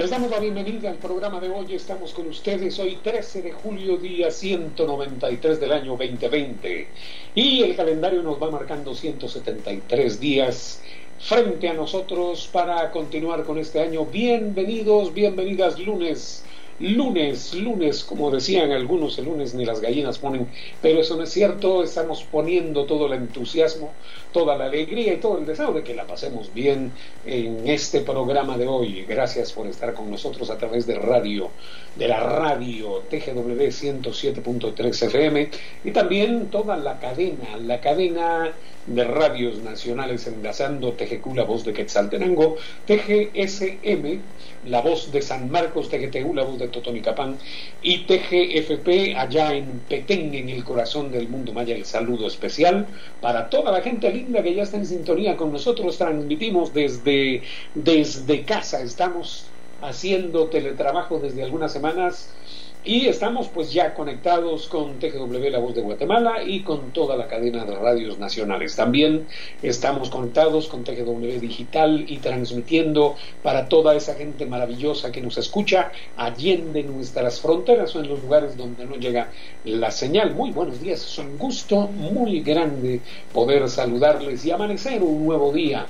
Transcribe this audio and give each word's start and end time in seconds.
Les 0.00 0.08
damos 0.08 0.30
la 0.30 0.40
bienvenida 0.40 0.88
al 0.88 0.96
programa 0.96 1.40
de 1.40 1.50
hoy. 1.50 1.74
Estamos 1.74 2.14
con 2.14 2.26
ustedes 2.26 2.78
hoy 2.78 2.96
13 3.02 3.42
de 3.42 3.52
julio, 3.52 3.98
día 3.98 4.30
193 4.30 5.60
del 5.60 5.72
año 5.72 5.90
2020. 5.90 6.88
Y 7.34 7.62
el 7.62 7.76
calendario 7.76 8.22
nos 8.22 8.42
va 8.42 8.50
marcando 8.50 8.94
173 8.94 10.18
días 10.18 10.80
frente 11.18 11.68
a 11.68 11.74
nosotros 11.74 12.48
para 12.50 12.90
continuar 12.92 13.44
con 13.44 13.58
este 13.58 13.78
año. 13.78 14.06
Bienvenidos, 14.06 15.12
bienvenidas 15.12 15.78
lunes 15.78 16.44
lunes, 16.80 17.54
lunes, 17.54 18.04
como 18.04 18.30
decían 18.30 18.72
algunos, 18.72 19.18
el 19.18 19.26
lunes 19.26 19.54
ni 19.54 19.64
las 19.64 19.80
gallinas 19.80 20.18
ponen, 20.18 20.48
pero 20.80 21.00
eso 21.00 21.16
no 21.16 21.24
es 21.24 21.30
cierto, 21.30 21.82
estamos 21.82 22.24
poniendo 22.24 22.86
todo 22.86 23.06
el 23.06 23.12
entusiasmo, 23.12 23.92
toda 24.32 24.56
la 24.56 24.64
alegría 24.64 25.12
y 25.12 25.18
todo 25.18 25.38
el 25.38 25.46
deseo 25.46 25.72
de 25.72 25.82
que 25.82 25.94
la 25.94 26.06
pasemos 26.06 26.52
bien 26.54 26.92
en 27.26 27.68
este 27.68 28.00
programa 28.00 28.56
de 28.56 28.66
hoy. 28.66 29.04
Gracias 29.06 29.52
por 29.52 29.66
estar 29.66 29.92
con 29.92 30.10
nosotros 30.10 30.50
a 30.50 30.56
través 30.56 30.86
de 30.86 30.94
radio, 30.94 31.50
de 31.96 32.08
la 32.08 32.20
radio 32.20 33.02
TGW 33.10 33.60
107.3 33.60 35.06
FM 35.06 35.50
y 35.84 35.90
también 35.90 36.48
toda 36.48 36.76
la 36.76 36.98
cadena, 36.98 37.56
la 37.58 37.80
cadena 37.80 38.52
de 38.86 39.04
radios 39.04 39.58
nacionales 39.60 40.26
enlazando 40.26 40.92
TGQ, 40.92 41.34
la 41.34 41.44
voz 41.44 41.64
de 41.64 41.72
Quetzaltenango, 41.72 42.56
TGSM, 42.86 44.20
la 44.66 44.80
voz 44.80 45.12
de 45.12 45.22
San 45.22 45.50
Marcos, 45.50 45.88
TGTU, 45.88 46.34
la 46.34 46.44
voz 46.44 46.58
de 46.58 46.68
Totonicapán, 46.68 47.38
y 47.82 48.06
TGFP 48.06 49.16
allá 49.16 49.54
en 49.54 49.80
Petén, 49.80 50.34
en 50.34 50.48
el 50.48 50.64
corazón 50.64 51.10
del 51.12 51.28
mundo 51.28 51.52
maya. 51.52 51.74
El 51.74 51.84
saludo 51.84 52.26
especial 52.26 52.86
para 53.20 53.48
toda 53.50 53.70
la 53.72 53.82
gente 53.82 54.10
linda 54.12 54.42
que 54.42 54.54
ya 54.54 54.62
está 54.62 54.76
en 54.76 54.86
sintonía 54.86 55.36
con 55.36 55.52
nosotros. 55.52 55.98
Transmitimos 55.98 56.72
desde, 56.72 57.42
desde 57.74 58.44
casa, 58.44 58.82
estamos 58.82 59.46
haciendo 59.80 60.48
teletrabajo 60.48 61.18
desde 61.18 61.42
algunas 61.42 61.72
semanas 61.72 62.34
y 62.82 63.08
estamos 63.08 63.48
pues 63.48 63.72
ya 63.72 63.92
conectados 63.92 64.66
con 64.66 64.98
TGW 64.98 65.50
La 65.50 65.58
Voz 65.58 65.74
de 65.74 65.82
Guatemala 65.82 66.42
y 66.42 66.62
con 66.62 66.92
toda 66.92 67.14
la 67.14 67.28
cadena 67.28 67.66
de 67.66 67.74
radios 67.74 68.18
nacionales. 68.18 68.74
También 68.74 69.26
estamos 69.62 70.08
conectados 70.08 70.66
con 70.66 70.82
TGW 70.82 71.40
Digital 71.40 72.06
y 72.08 72.18
transmitiendo 72.18 73.16
para 73.42 73.68
toda 73.68 73.94
esa 73.94 74.14
gente 74.14 74.46
maravillosa 74.46 75.12
que 75.12 75.20
nos 75.20 75.36
escucha 75.36 75.92
allende 76.16 76.82
nuestras 76.82 77.40
fronteras 77.40 77.94
o 77.96 78.00
en 78.00 78.08
los 78.08 78.22
lugares 78.22 78.56
donde 78.56 78.86
no 78.86 78.96
llega 78.96 79.30
la 79.64 79.90
señal. 79.90 80.34
Muy 80.34 80.50
buenos 80.50 80.80
días, 80.80 81.04
es 81.04 81.18
un 81.18 81.36
gusto 81.36 81.86
muy 81.88 82.40
grande 82.40 83.00
poder 83.34 83.68
saludarles 83.68 84.46
y 84.46 84.52
amanecer 84.52 85.02
un 85.02 85.26
nuevo 85.26 85.52
día. 85.52 85.86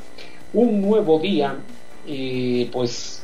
Un 0.52 0.80
nuevo 0.82 1.20
día, 1.20 1.56
eh, 2.08 2.68
pues 2.72 3.22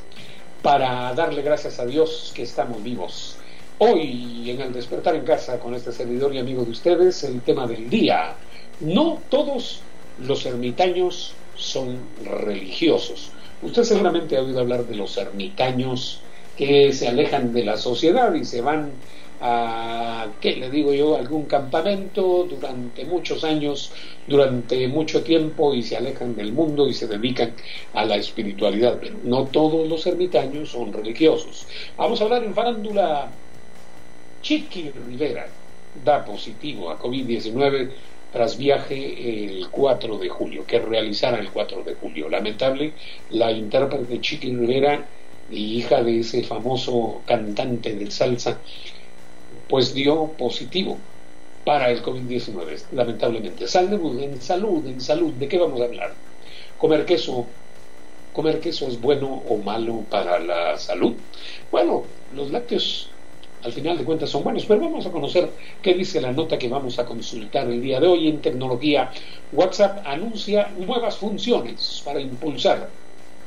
para 0.62 1.12
darle 1.14 1.42
gracias 1.42 1.80
a 1.80 1.86
Dios 1.86 2.32
que 2.32 2.44
estamos 2.44 2.80
vivos 2.84 3.36
Hoy 3.78 4.50
en 4.50 4.62
el 4.62 4.72
despertar 4.72 5.14
en 5.16 5.24
casa 5.24 5.58
con 5.58 5.74
este 5.74 5.92
servidor 5.92 6.34
y 6.34 6.38
amigo 6.38 6.64
de 6.64 6.70
ustedes, 6.70 7.22
el 7.24 7.42
tema 7.42 7.66
del 7.66 7.90
día. 7.90 8.34
No 8.80 9.20
todos 9.28 9.82
los 10.16 10.46
ermitaños 10.46 11.34
son 11.54 11.98
religiosos. 12.24 13.32
Usted 13.60 13.82
seguramente 13.82 14.38
ha 14.38 14.42
oído 14.42 14.60
hablar 14.60 14.86
de 14.86 14.96
los 14.96 15.18
ermitaños 15.18 16.22
que 16.56 16.90
se 16.94 17.06
alejan 17.06 17.52
de 17.52 17.64
la 17.66 17.76
sociedad 17.76 18.32
y 18.32 18.46
se 18.46 18.62
van 18.62 18.92
a, 19.42 20.28
¿qué 20.40 20.56
le 20.56 20.70
digo 20.70 20.94
yo?, 20.94 21.16
algún 21.16 21.44
campamento 21.44 22.46
durante 22.48 23.04
muchos 23.04 23.44
años, 23.44 23.92
durante 24.26 24.88
mucho 24.88 25.22
tiempo 25.22 25.74
y 25.74 25.82
se 25.82 25.98
alejan 25.98 26.34
del 26.34 26.54
mundo 26.54 26.88
y 26.88 26.94
se 26.94 27.08
dedican 27.08 27.54
a 27.92 28.06
la 28.06 28.16
espiritualidad. 28.16 28.98
Pero 28.98 29.18
no 29.22 29.48
todos 29.48 29.86
los 29.86 30.06
ermitaños 30.06 30.70
son 30.70 30.94
religiosos. 30.94 31.68
Vamos 31.98 32.22
a 32.22 32.24
hablar 32.24 32.42
en 32.42 32.54
farándula 32.54 33.38
Chiqui 34.46 34.92
Rivera 34.94 35.48
da 36.04 36.24
positivo 36.24 36.88
a 36.88 37.00
COVID-19 37.00 37.90
tras 38.30 38.56
viaje 38.56 38.96
el 39.42 39.68
4 39.70 40.18
de 40.18 40.28
julio, 40.28 40.64
que 40.64 40.78
realizara 40.78 41.40
el 41.40 41.50
4 41.50 41.82
de 41.82 41.94
julio. 41.96 42.28
Lamentable, 42.28 42.92
la 43.30 43.50
intérprete 43.50 44.20
Chiqui 44.20 44.54
Rivera, 44.54 45.04
hija 45.50 46.04
de 46.04 46.20
ese 46.20 46.44
famoso 46.44 47.22
cantante 47.26 47.96
de 47.96 48.08
salsa, 48.08 48.60
pues 49.68 49.92
dio 49.94 50.30
positivo 50.38 50.96
para 51.64 51.90
el 51.90 52.00
COVID-19, 52.00 52.92
lamentablemente. 52.92 53.66
Salud, 53.66 54.22
en 54.22 54.40
salud, 54.40 54.86
en 54.86 55.00
salud, 55.00 55.32
¿de 55.32 55.48
qué 55.48 55.58
vamos 55.58 55.80
a 55.80 55.86
hablar? 55.86 56.14
Comer 56.78 57.04
queso, 57.04 57.46
comer 58.32 58.60
queso 58.60 58.86
es 58.86 59.00
bueno 59.00 59.42
o 59.48 59.56
malo 59.56 60.04
para 60.08 60.38
la 60.38 60.78
salud. 60.78 61.14
Bueno, 61.72 62.04
los 62.32 62.52
lácteos 62.52 63.10
al 63.66 63.72
final 63.72 63.98
de 63.98 64.04
cuentas 64.04 64.30
son 64.30 64.44
buenos. 64.44 64.64
Pero 64.64 64.80
vamos 64.80 65.06
a 65.06 65.10
conocer 65.10 65.50
qué 65.82 65.94
dice 65.94 66.20
la 66.20 66.32
nota 66.32 66.56
que 66.56 66.68
vamos 66.68 66.98
a 66.98 67.04
consultar 67.04 67.68
el 67.68 67.82
día 67.82 67.98
de 67.98 68.06
hoy 68.06 68.28
en 68.28 68.40
tecnología. 68.40 69.10
WhatsApp 69.52 70.06
anuncia 70.06 70.70
nuevas 70.78 71.16
funciones 71.16 72.00
para 72.04 72.20
impulsar 72.20 72.88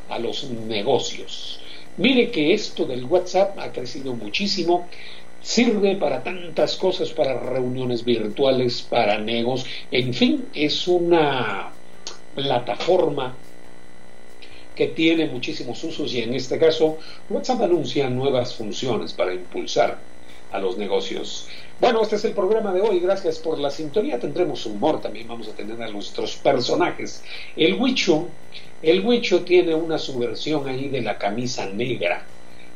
a 0.09 0.19
los 0.19 0.43
negocios. 0.49 1.61
Mire 1.97 2.31
que 2.31 2.53
esto 2.53 2.85
del 2.85 3.05
WhatsApp 3.05 3.57
ha 3.59 3.71
crecido 3.71 4.13
muchísimo. 4.13 4.87
Sirve 5.41 5.95
para 5.95 6.21
tantas 6.21 6.75
cosas, 6.75 7.11
para 7.11 7.39
reuniones 7.39 8.03
virtuales, 8.03 8.81
para 8.81 9.17
negocios, 9.19 9.73
en 9.89 10.13
fin, 10.13 10.45
es 10.53 10.85
una 10.85 11.71
plataforma 12.35 13.37
que 14.75 14.87
tiene 14.87 15.27
muchísimos 15.27 15.83
usos 15.83 16.13
y 16.13 16.21
en 16.21 16.33
este 16.33 16.57
caso 16.57 16.99
WhatsApp 17.29 17.63
anuncia 17.63 18.09
nuevas 18.09 18.55
funciones 18.55 19.11
para 19.11 19.33
impulsar 19.33 20.08
a 20.51 20.59
los 20.59 20.77
negocios. 20.77 21.47
Bueno, 21.79 22.01
este 22.01 22.17
es 22.17 22.25
el 22.25 22.33
programa 22.33 22.73
de 22.73 22.81
hoy. 22.81 22.99
Gracias 22.99 23.39
por 23.39 23.57
la 23.59 23.69
sintonía. 23.69 24.19
Tendremos 24.19 24.65
humor 24.65 25.01
también. 25.01 25.27
Vamos 25.27 25.47
a 25.47 25.53
tener 25.53 25.81
a 25.81 25.89
nuestros 25.89 26.35
personajes. 26.35 27.23
El 27.55 27.75
Huicho, 27.75 28.27
el 28.81 29.05
Huicho 29.05 29.43
tiene 29.43 29.75
una 29.75 29.97
subversión 29.97 30.67
ahí 30.67 30.89
de 30.89 31.01
la 31.01 31.17
camisa 31.17 31.67
negra. 31.67 32.25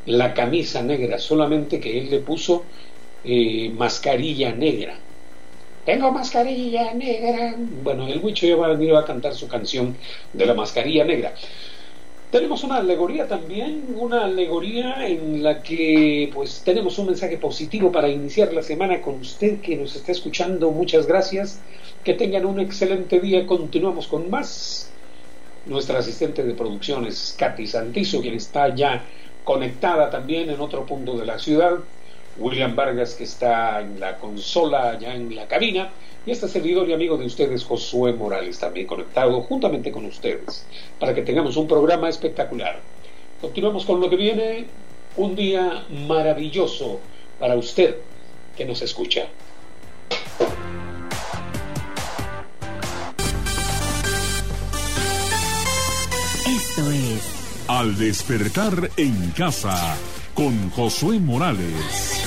La 0.06 0.33
camisa 0.33 0.81
negra, 0.81 1.17
solamente 1.17 1.79
que 1.79 2.00
él 2.00 2.09
le 2.09 2.19
puso 2.19 2.63
eh, 3.23 3.72
mascarilla 3.75 4.53
negra. 4.53 4.97
Tengo 5.85 6.12
mascarilla 6.12 6.94
negra. 6.94 7.56
Bueno, 7.83 8.07
el 8.07 8.19
Huicho 8.23 8.47
ya 8.47 8.56
va 8.56 8.67
a 8.67 8.69
venir 8.69 8.95
a 8.95 9.03
cantar 9.03 9.33
su 9.33 9.47
canción 9.47 9.97
de 10.31 10.45
la 10.45 10.53
mascarilla 10.53 11.03
negra. 11.03 11.33
Tenemos 12.33 12.63
una 12.63 12.77
alegoría 12.77 13.27
también, 13.27 13.95
una 13.95 14.23
alegoría 14.23 15.05
en 15.05 15.44
la 15.44 15.61
que 15.61 16.31
pues 16.33 16.63
tenemos 16.66 16.97
un 16.97 17.05
mensaje 17.05 17.38
positivo 17.38 17.91
para 17.91 18.09
iniciar 18.09 18.51
la 18.53 18.63
semana 18.63 19.03
con 19.03 19.19
usted 19.19 19.61
que 19.61 19.77
nos 19.77 19.95
está 19.95 20.13
escuchando. 20.13 20.71
Muchas 20.71 21.05
gracias. 21.05 21.59
Que 22.03 22.16
tengan 22.16 22.47
un 22.47 22.59
excelente 22.59 23.19
día. 23.19 23.45
Continuamos 23.45 24.07
con 24.07 24.31
más. 24.31 24.89
Nuestra 25.67 25.99
asistente 25.99 26.44
de 26.44 26.55
producción 26.55 27.05
es 27.05 27.35
Katy 27.38 27.67
Santizo, 27.67 28.19
quien 28.19 28.33
está 28.33 28.73
ya 28.73 29.05
conectada 29.44 30.09
también 30.09 30.50
en 30.50 30.59
otro 30.59 30.88
punto 30.88 31.15
de 31.15 31.27
la 31.27 31.38
ciudad. 31.38 31.73
William 32.39 32.75
Vargas, 32.75 33.13
que 33.13 33.25
está 33.25 33.79
en 33.79 34.00
la 34.00 34.17
consola, 34.17 34.97
ya 34.97 35.13
en 35.13 35.35
la 35.35 35.47
cabina 35.47 35.91
y 36.25 36.31
este 36.31 36.47
servidor 36.47 36.88
y 36.89 36.94
amigo 36.94 37.17
de 37.17 37.25
ustedes, 37.25 37.63
Josué 37.63 38.13
Morales, 38.13 38.59
también 38.59 38.88
conectado 38.88 39.41
juntamente 39.41 39.91
con 39.91 40.06
ustedes, 40.06 40.66
para 41.00 41.13
que 41.13 41.22
tengamos 41.22 41.57
un 41.57 41.67
programa 41.67 42.09
espectacular. 42.09 42.79
Continuamos 43.41 43.85
con 43.85 44.00
lo 44.00 44.09
que 44.09 44.16
viene, 44.16 44.66
un 45.17 45.35
día 45.35 45.85
maravilloso 46.07 47.00
para 47.39 47.56
usted 47.56 47.97
que 48.56 48.66
nos 48.66 48.81
escucha. 48.81 49.28
Esto 56.47 56.91
es 56.91 57.65
Al 57.68 57.98
despertar 57.98 58.89
en 58.98 59.31
casa 59.31 59.98
con 60.33 60.69
Josué 60.71 61.19
Morales. 61.19 62.23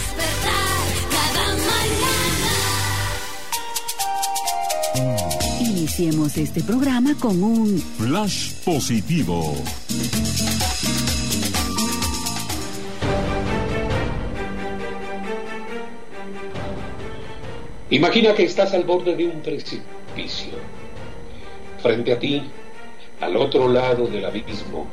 Iniciemos 5.87 6.37
este 6.37 6.65
programa 6.65 7.15
con 7.21 7.41
un 7.45 7.79
flash 7.79 8.55
positivo. 8.65 9.55
Imagina 17.91 18.35
que 18.35 18.43
estás 18.43 18.75
al 18.75 18.83
borde 18.83 19.15
de 19.15 19.27
un 19.27 19.41
precipicio. 19.43 20.55
Frente 21.81 22.15
a 22.15 22.19
ti, 22.19 22.43
al 23.21 23.37
otro 23.37 23.69
lado 23.69 24.09
del 24.09 24.25
abismo, 24.25 24.89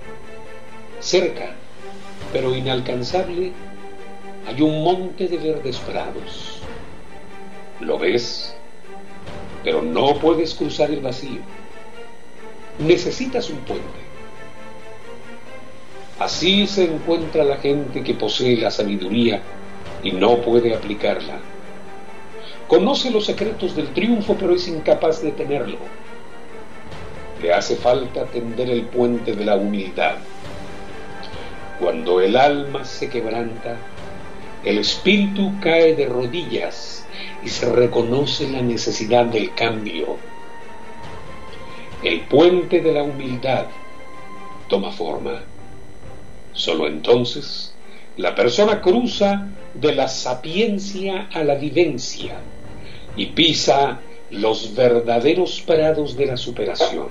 cerca, 1.00 1.56
pero 2.31 2.56
inalcanzable, 2.56 3.51
hay 4.45 4.62
un 4.62 4.84
monte 4.84 5.28
de 5.28 5.38
verdes 5.38 5.78
prados. 5.80 6.60
¿Lo 7.80 7.98
ves? 7.98 8.56
Pero 9.63 9.81
no 9.81 10.15
puedes 10.15 10.54
cruzar 10.54 10.92
el 10.92 11.00
vacío. 11.00 11.42
Necesitas 12.80 13.50
un 13.50 13.60
puente. 13.60 14.04
Así 16.19 16.68
se 16.68 16.86
encuentra 16.86 17.44
la 17.44 17.57
gente 17.57 18.04
que 18.04 18.13
posee 18.13 18.57
la 18.57 18.71
sabiduría 18.71 19.42
y 20.04 20.12
no 20.12 20.38
puede 20.38 20.75
aplicarla. 20.75 21.39
Conoce 22.68 23.12
los 23.12 23.25
secretos 23.25 23.75
del 23.75 23.94
triunfo 23.94 24.36
pero 24.39 24.54
es 24.54 24.68
incapaz 24.68 25.21
de 25.21 25.31
tenerlo. 25.31 25.77
Le 27.42 27.54
hace 27.54 27.75
falta 27.75 28.25
tender 28.25 28.69
el 28.69 28.83
puente 28.83 29.33
de 29.33 29.45
la 29.45 29.56
humildad. 29.56 30.16
Cuando 31.80 32.21
el 32.21 32.38
alma 32.38 32.86
se 32.86 33.09
quebranta, 33.09 33.77
el 34.63 34.77
espíritu 34.77 35.59
cae 35.59 35.95
de 35.95 36.06
rodillas 36.06 37.03
y 37.45 37.50
se 37.50 37.69
reconoce 37.72 38.50
la 38.50 38.62
necesidad 38.62 39.25
del 39.25 39.54
cambio. 39.54 40.18
El 42.04 42.22
puente 42.22 42.81
de 42.81 42.94
la 42.94 43.04
humildad 43.04 43.68
toma 44.68 44.92
forma. 44.92 45.44
Solo 46.54 46.88
entonces 46.88 47.74
la 48.18 48.36
persona 48.36 48.81
cruza 48.81 49.50
de 49.74 49.95
la 49.95 50.07
sapiencia 50.07 51.30
a 51.34 51.44
la 51.44 51.56
vivencia 51.56 52.36
y 53.16 53.28
pisa 53.28 54.00
los 54.30 54.75
verdaderos 54.75 55.62
prados 55.62 56.16
de 56.16 56.25
la 56.28 56.38
superación. 56.38 57.07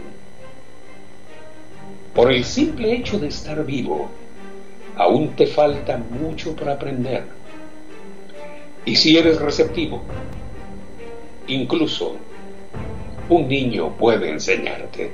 Por 2.14 2.30
el 2.30 2.44
simple 2.44 2.92
hecho 2.92 3.18
de 3.18 3.28
estar 3.28 3.64
vivo, 3.64 4.10
aún 4.96 5.34
te 5.34 5.46
falta 5.46 5.96
mucho 5.96 6.54
por 6.54 6.68
aprender. 6.68 7.24
Y 8.84 8.96
si 8.96 9.16
eres 9.16 9.40
receptivo, 9.40 10.02
incluso 11.46 12.16
un 13.28 13.48
niño 13.48 13.96
puede 13.96 14.30
enseñarte. 14.30 15.12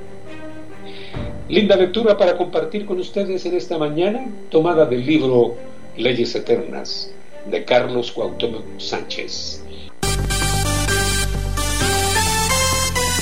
Linda 1.49 1.75
lectura 1.75 2.17
para 2.17 2.37
compartir 2.37 2.85
con 2.85 2.99
ustedes 2.99 3.45
en 3.45 3.55
esta 3.55 3.77
mañana, 3.77 4.25
tomada 4.49 4.85
del 4.85 5.05
libro 5.05 5.55
Leyes 5.97 6.35
Eternas 6.35 7.11
de 7.49 7.65
Carlos 7.65 8.11
Cuauhtémoc 8.11 8.79
Sánchez. 8.79 9.63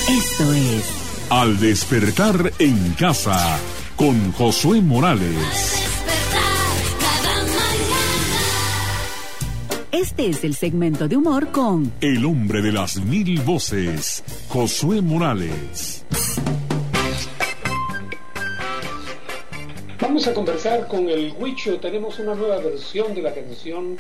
Esto 0.10 0.54
es 0.54 1.28
Al 1.30 1.60
despertar 1.60 2.52
en 2.60 2.94
casa 2.94 3.60
con 3.96 4.32
Josué 4.34 4.82
Morales. 4.82 5.87
Este 9.92 10.28
es 10.28 10.44
el 10.44 10.54
segmento 10.54 11.08
de 11.08 11.16
humor 11.16 11.50
con 11.54 11.94
El 12.02 12.26
hombre 12.26 12.62
de 12.62 12.74
las 12.74 12.98
mil 12.98 13.40
voces, 13.42 14.22
Josué 14.50 15.02
Morales. 15.02 16.04
Vamos 20.02 20.28
a 20.28 20.34
conversar 20.34 20.90
con 20.90 21.08
el 21.08 21.34
Huicho. 21.40 21.80
Tenemos 21.80 22.20
una 22.20 22.36
nueva 22.36 22.58
versión 22.58 23.16
de 23.16 23.22
la 23.22 23.34
canción 23.34 23.98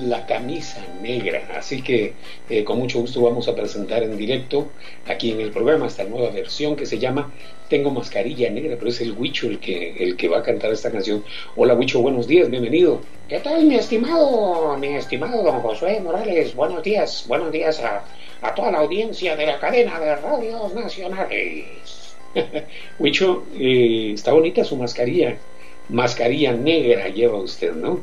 La 0.00 0.24
camisa 0.24 0.86
negra. 1.02 1.48
Así 1.54 1.82
que 1.82 2.14
eh, 2.48 2.64
con 2.64 2.78
mucho 2.78 3.00
gusto 3.00 3.20
vamos 3.20 3.46
a 3.46 3.54
presentar 3.54 4.02
en 4.02 4.16
directo 4.16 4.70
aquí 5.06 5.32
en 5.32 5.40
el 5.40 5.50
programa 5.50 5.86
esta 5.86 6.04
nueva 6.04 6.30
versión 6.30 6.76
que 6.76 6.86
se 6.86 6.98
llama 6.98 7.30
Tengo 7.68 7.90
mascarilla 7.90 8.48
negra, 8.48 8.76
pero 8.78 8.88
es 8.88 9.02
el 9.02 9.12
Huicho 9.12 9.48
el 9.48 9.60
que, 9.60 9.92
el 10.02 10.16
que 10.16 10.28
va 10.28 10.38
a 10.38 10.42
cantar 10.42 10.72
esta 10.72 10.90
canción. 10.90 11.22
Hola 11.56 11.74
Huicho, 11.74 12.00
buenos 12.00 12.26
días, 12.26 12.48
bienvenido. 12.48 13.02
¿Qué 13.28 13.38
tal 13.40 13.66
mi 13.66 13.74
estimado, 13.74 14.78
mi 14.78 14.88
estimado 14.88 15.42
don 15.42 15.60
Josué 15.60 16.00
Morales? 16.00 16.54
Buenos 16.54 16.82
días, 16.82 17.26
buenos 17.28 17.52
días 17.52 17.78
a, 17.80 18.04
a 18.40 18.54
toda 18.54 18.72
la 18.72 18.78
audiencia 18.78 19.36
de 19.36 19.44
la 19.44 19.58
cadena 19.60 20.00
de 20.00 20.16
radios 20.16 20.74
nacionales. 20.74 22.16
Huicho, 22.98 23.44
eh, 23.58 24.12
está 24.14 24.32
bonita 24.32 24.64
su 24.64 24.76
mascarilla. 24.76 25.36
Mascarilla 25.90 26.52
negra 26.52 27.08
lleva 27.08 27.36
usted, 27.36 27.72
¿no? 27.74 28.00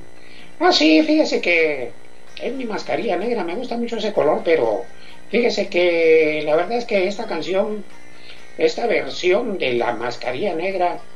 Ah, 0.59 0.71
sí, 0.71 1.01
fíjese 1.03 1.41
que 1.41 1.99
es 2.35 2.53
mi 2.53 2.65
mascarilla 2.65 3.17
negra. 3.17 3.43
Me 3.43 3.55
gusta 3.55 3.77
mucho 3.77 3.97
ese 3.97 4.13
color, 4.13 4.41
pero 4.43 4.91
fíjese 5.27 5.69
que 5.69 6.41
la 6.45 6.55
verdad 6.55 6.77
es 6.77 6.85
que 6.85 7.07
esta 7.07 7.25
canción, 7.27 7.87
esta 8.57 8.87
versión 8.87 9.57
de 9.57 9.73
la 9.73 9.93
mascarilla 9.93 10.55
negra, 10.55 11.07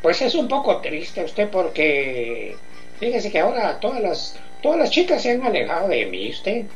pues 0.00 0.22
es 0.22 0.34
un 0.34 0.48
poco 0.48 0.80
triste 0.80 1.24
usted 1.24 1.50
porque 1.50 2.62
fíjese 2.98 3.30
que 3.30 3.38
ahora 3.40 3.80
todas 3.80 4.02
las 4.02 4.34
todas 4.60 4.78
las 4.78 4.90
chicas 4.90 5.22
se 5.22 5.32
han 5.32 5.44
alejado 5.44 5.88
de 5.88 6.06
mí, 6.06 6.30
usted. 6.30 6.70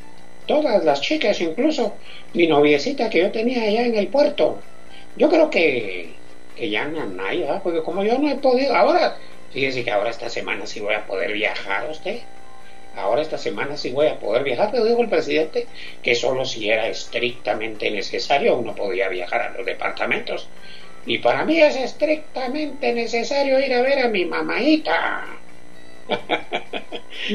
Todas 0.47 0.85
las 0.85 1.01
chicas, 1.01 1.41
incluso 1.41 1.99
mi 2.33 2.47
noviecita 2.47 3.09
que 3.11 3.21
yo 3.21 3.33
tenía 3.33 3.63
allá 3.63 3.87
en 3.87 3.95
el 3.97 4.11
puerto 4.11 4.69
yo 5.15 5.29
creo 5.29 5.51
que, 5.51 6.23
que 6.55 6.71
ya 6.71 6.87
no 6.87 7.23
hay, 7.25 7.45
porque 7.63 7.83
como 7.83 8.03
yo 8.05 8.19
no 8.19 8.29
he 8.31 8.37
podido, 8.39 8.75
ahora, 8.75 9.19
fíjese 9.53 9.85
que 9.85 9.91
ahora 9.93 10.11
esta 10.11 10.29
semana 10.31 10.67
sí 10.67 10.81
voy 10.81 10.95
a 10.95 11.07
poder 11.07 11.33
viajar 11.33 11.89
usted. 11.91 12.29
Ahora 12.93 13.23
esta 13.23 13.39
semana 13.39 13.77
sí 13.77 13.91
voy 13.93 14.09
a 14.09 14.19
poder 14.19 14.45
viajar, 14.45 14.71
pero 14.73 14.85
dijo 14.85 15.03
el 15.03 15.09
presidente 15.11 15.71
que 16.03 16.15
solo 16.15 16.45
si 16.45 16.71
era 16.71 16.89
estrictamente 16.89 17.91
necesario 17.91 18.57
uno 18.59 18.75
podía 18.75 19.09
viajar 19.09 19.43
a 19.43 19.51
los 19.53 19.67
departamentos. 19.67 20.53
Y 21.05 21.19
para 21.19 21.45
mí 21.45 21.61
es 21.61 21.77
estrictamente 21.77 22.93
necesario 22.95 23.61
ir 23.61 23.75
a 23.75 23.83
ver 23.83 24.01
a 24.01 24.09
mi 24.09 24.25
mamaita. 24.27 25.45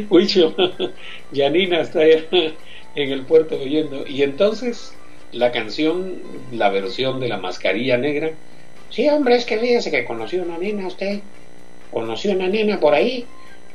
Huicho, 0.10 0.56
Janina 1.32 1.82
está 1.82 2.06
en 2.06 2.58
el 2.94 3.26
puerto 3.26 3.60
oyendo. 3.60 4.06
Y 4.08 4.24
entonces, 4.24 5.00
la 5.32 5.52
canción, 5.52 6.48
la 6.52 6.70
versión 6.70 7.20
de 7.20 7.28
la 7.30 7.38
mascarilla 7.38 7.98
negra. 7.98 8.40
Sí, 8.90 9.08
hombre, 9.10 9.36
es 9.36 9.46
que 9.46 9.60
fíjese 9.60 9.92
que 9.92 10.06
conoció 10.06 10.44
una 10.44 10.58
nena 10.58 10.88
usted, 10.88 11.24
conoció 11.92 12.32
una 12.32 12.48
nena 12.48 12.80
por 12.80 12.94
ahí 12.94 13.26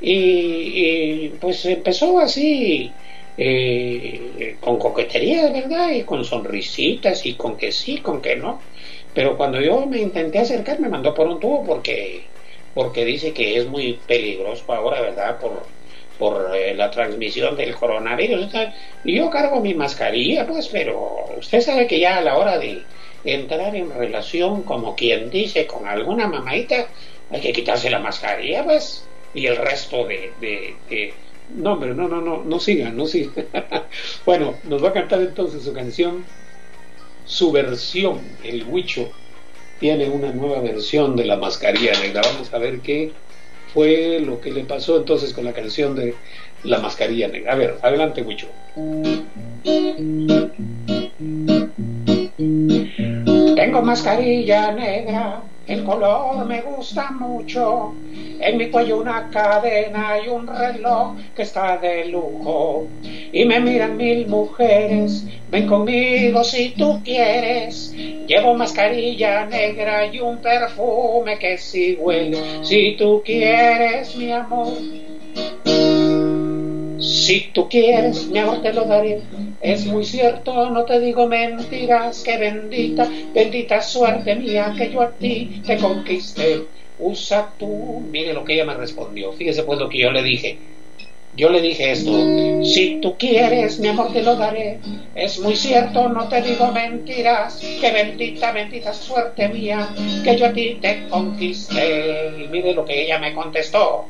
y, 0.00 1.29
pues 1.41 1.64
empezó 1.67 2.19
así 2.19 2.91
eh, 3.38 4.56
con 4.61 4.79
coquetería, 4.79 5.44
de 5.44 5.61
verdad, 5.61 5.91
y 5.93 6.03
con 6.03 6.25
sonrisitas 6.25 7.25
y 7.25 7.35
con 7.35 7.56
que 7.56 7.73
sí, 7.73 7.99
con 7.99 8.20
que 8.20 8.37
no. 8.37 8.61
Pero 9.14 9.37
cuando 9.37 9.61
yo 9.61 9.87
me 9.87 10.00
intenté 10.00 10.38
acercar 10.38 10.81
me 10.81 10.88
mandó 10.88 11.14
por 11.14 11.26
un 11.29 11.41
tubo 11.41 11.64
porque 11.64 12.23
porque 12.75 13.05
dice 13.05 13.32
que 13.35 13.59
es 13.59 13.67
muy 13.67 13.99
peligroso 14.06 14.65
ahora, 14.73 15.03
¿verdad? 15.03 15.38
Por 15.38 15.67
por 16.19 16.55
eh, 16.55 16.75
la 16.75 16.88
transmisión 16.88 17.56
del 17.56 17.75
coronavirus. 17.75 18.49
Yo 19.05 19.29
cargo 19.29 19.61
mi 19.61 19.75
mascarilla, 19.75 20.47
pues, 20.47 20.69
pero 20.69 21.26
usted 21.37 21.61
sabe 21.61 21.88
que 21.88 21.99
ya 21.99 22.19
a 22.19 22.20
la 22.20 22.38
hora 22.38 22.58
de 22.58 22.82
entrar 23.25 23.75
en 23.75 23.91
relación, 23.91 24.62
como 24.62 24.94
quien 24.94 25.31
dice, 25.31 25.67
con 25.67 25.87
alguna 25.87 26.29
mamadita, 26.29 26.87
hay 27.32 27.40
que 27.40 27.52
quitarse 27.52 27.90
la 27.90 27.99
mascarilla, 27.99 28.65
pues, 28.65 29.05
y 29.34 29.46
el 29.46 29.56
resto 29.56 30.06
de... 30.06 30.32
de, 30.41 31.15
No, 31.56 31.72
hombre, 31.72 31.94
no, 31.94 32.08
no, 32.08 32.20
no, 32.20 32.44
no 32.44 32.60
siga, 32.60 32.91
no 32.91 33.06
siga. 33.06 33.32
bueno, 34.27 34.56
nos 34.65 34.84
va 34.84 34.91
a 34.91 34.93
cantar 34.93 35.20
entonces 35.20 35.62
su 35.62 35.72
canción, 35.72 36.24
su 37.24 37.51
versión, 37.51 38.20
el 38.44 38.65
Huicho, 38.65 39.10
tiene 39.81 40.08
una 40.08 40.31
nueva 40.32 40.60
versión 40.60 41.17
de 41.17 41.24
la 41.24 41.36
mascarilla 41.36 41.98
negra. 42.01 42.22
Vamos 42.22 42.53
a 42.53 42.58
ver 42.58 42.81
qué 42.81 43.12
fue 43.72 44.20
lo 44.20 44.41
que 44.41 44.53
le 44.53 44.65
pasó 44.65 44.98
entonces 44.98 45.32
con 45.32 45.44
la 45.44 45.53
canción 45.53 45.96
de 45.96 46.15
La 46.62 46.79
mascarilla 46.79 47.29
negra. 47.29 47.53
A 47.53 47.56
ver, 47.56 47.79
adelante, 47.82 48.22
Huicho. 48.22 48.46
Tengo 53.55 53.82
mascarilla 53.82 54.73
negra, 54.73 55.43
el 55.67 55.85
color 55.85 56.47
me 56.47 56.63
gusta 56.63 57.11
mucho. 57.13 57.94
En 58.41 58.56
mi 58.56 58.71
cuello 58.71 58.99
una 59.01 59.29
cadena 59.31 60.19
y 60.25 60.29
un 60.29 60.47
reloj 60.47 61.17
que 61.35 61.43
está 61.43 61.77
de 61.79 62.06
lujo. 62.06 62.89
Y 63.32 63.44
me 63.44 63.61
miran 63.61 63.97
mil 63.97 64.27
mujeres, 64.27 65.27
ven 65.49 65.67
conmigo 65.67 66.43
si 66.44 66.75
tú 66.77 67.03
quieres. 67.05 67.93
Llevo 68.27 68.55
mascarilla 68.55 69.47
negra 69.47 70.06
y 70.06 70.19
un 70.21 70.41
perfume 70.41 71.39
que 71.39 71.59
sí 71.59 71.97
huele. 72.01 72.65
Si 72.65 72.97
tú 72.97 73.23
quieres, 73.25 74.17
mi 74.17 74.32
amor. 74.32 74.73
Si 76.99 77.53
tú 77.53 77.69
quieres, 77.69 78.29
mi 78.29 78.39
amor, 78.39 78.63
te 78.63 78.73
lo 78.73 78.85
daré. 78.85 79.23
Es 79.63 79.87
muy 79.87 80.05
cierto, 80.05 80.71
no 80.71 80.85
te 80.85 80.99
digo 80.99 81.29
mentiras, 81.29 82.25
que 82.25 82.37
bendita, 82.37 83.09
bendita 83.33 83.81
suerte 83.81 84.35
mía 84.35 84.75
que 84.77 84.91
yo 84.91 85.01
a 85.01 85.17
ti 85.17 85.63
te 85.65 85.77
conquisté. 85.79 86.59
Usa 86.99 87.55
tú, 87.57 88.01
mire 88.11 88.35
lo 88.35 88.43
que 88.45 88.55
ella 88.55 88.65
me 88.65 88.75
respondió, 88.75 89.33
fíjese 89.33 89.63
pues 89.63 89.79
lo 89.79 89.89
que 89.89 90.01
yo 90.01 90.11
le 90.11 90.25
dije. 90.25 90.59
Yo 91.33 91.49
le 91.49 91.61
dije 91.61 91.93
esto, 91.93 92.13
si 92.65 93.01
tú 93.01 93.17
quieres, 93.17 93.79
mi 93.79 93.87
amor, 93.89 94.13
te 94.13 94.23
lo 94.23 94.35
daré. 94.35 94.81
Es 95.15 95.39
muy 95.39 95.55
cierto, 95.55 96.09
no 96.09 96.29
te 96.29 96.43
digo 96.43 96.73
mentiras, 96.73 97.61
que 97.81 97.91
bendita, 97.93 98.51
bendita 98.51 98.93
suerte 98.93 99.49
mía, 99.49 99.95
que 100.25 100.37
yo 100.37 100.47
a 100.47 100.53
ti 100.53 100.81
te 100.81 101.07
conquisté. 101.09 102.33
Y 102.37 102.49
mire 102.49 102.75
lo 102.75 102.85
que 102.85 103.01
ella 103.05 103.19
me 103.21 103.33
contestó. 103.33 104.09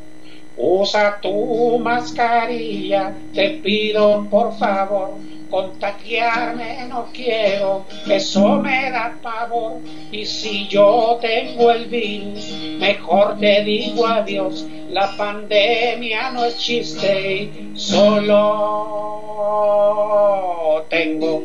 Usa 0.55 1.19
tu 1.21 1.79
mascarilla, 1.79 3.29
te 3.33 3.61
pido 3.63 4.29
por 4.31 4.57
favor 4.59 5.21
Contagiarme 5.53 6.87
no 6.89 7.09
quiero, 7.13 7.85
eso 8.09 8.57
me 8.57 8.91
da 8.91 9.19
pavor. 9.21 9.83
Y 10.11 10.25
si 10.25 10.67
yo 10.67 11.19
tengo 11.21 11.71
el 11.71 11.89
virus, 11.89 12.51
mejor 12.79 13.39
te 13.39 13.63
digo 13.63 14.07
adiós. 14.07 14.67
La 14.89 15.15
pandemia 15.15 16.31
no 16.31 16.47
es 16.47 16.57
chiste, 16.57 17.51
solo 17.75 18.33
tengo 20.89 21.45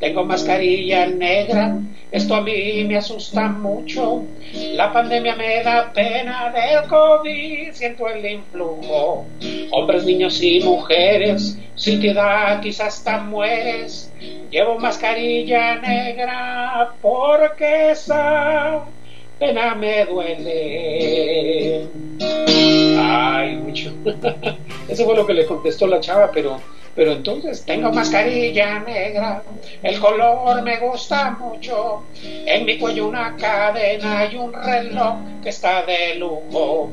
tengo 0.00 0.24
mascarilla 0.24 1.06
negra, 1.06 1.78
esto 2.10 2.34
a 2.34 2.40
mí 2.40 2.84
me 2.84 2.96
asusta 2.96 3.48
mucho. 3.48 4.24
La 4.74 4.92
pandemia 4.92 5.36
me 5.36 5.62
da 5.62 5.92
pena 5.92 6.50
del 6.52 6.88
COVID, 6.88 7.72
siento 7.72 8.08
el 8.08 8.24
influjo. 8.24 9.26
Hombres, 9.70 10.04
niños 10.04 10.42
y 10.42 10.60
mujeres, 10.60 11.58
si 11.74 11.98
te 11.98 12.14
da 12.14 12.60
quizás 12.62 12.98
hasta 12.98 13.18
mueres. 13.18 14.10
Llevo 14.50 14.78
mascarilla 14.78 15.76
negra 15.76 16.94
porque 17.02 17.90
esa 17.90 18.84
pena 19.38 19.74
me 19.74 20.06
duele. 20.06 21.86
Ay, 22.98 23.56
mucho. 23.56 23.92
Eso 24.88 25.04
fue 25.04 25.14
lo 25.14 25.26
que 25.26 25.34
le 25.34 25.46
contestó 25.46 25.86
la 25.86 26.00
chava, 26.00 26.30
pero 26.32 26.58
pero 26.98 27.12
entonces 27.12 27.64
tengo 27.64 27.92
mascarilla 27.92 28.80
negra, 28.80 29.44
el 29.84 30.00
color 30.00 30.60
me 30.64 30.78
gusta 30.78 31.30
mucho, 31.30 32.02
en 32.24 32.64
mi 32.64 32.76
cuello 32.76 33.06
una 33.06 33.36
cadena 33.36 34.28
y 34.28 34.34
un 34.34 34.52
reloj 34.52 35.18
que 35.40 35.50
está 35.50 35.86
de 35.86 36.16
lujo. 36.16 36.90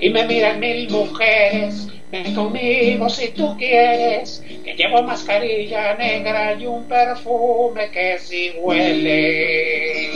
Y 0.00 0.10
me 0.10 0.24
miran 0.28 0.60
mil 0.60 0.88
mujeres, 0.90 1.88
ven 2.08 2.36
conmigo 2.36 3.08
si 3.08 3.32
tú 3.32 3.56
quieres, 3.58 4.40
que 4.46 4.74
llevo 4.74 5.02
mascarilla 5.02 5.96
negra 5.96 6.54
y 6.54 6.64
un 6.64 6.86
perfume 6.86 7.90
que 7.90 8.16
si 8.20 8.52
huele. 8.60 10.10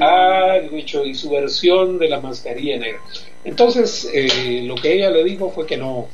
Ah, 0.00 0.58
dicho, 0.72 1.04
y 1.04 1.14
su 1.14 1.30
versión 1.30 2.00
de 2.00 2.08
la 2.08 2.18
mascarilla 2.18 2.78
negra. 2.78 3.00
Entonces, 3.44 4.10
eh, 4.12 4.62
lo 4.64 4.74
que 4.74 4.94
ella 4.94 5.10
le 5.10 5.22
dijo 5.22 5.50
fue 5.50 5.66
que 5.66 5.76
no, 5.76 6.08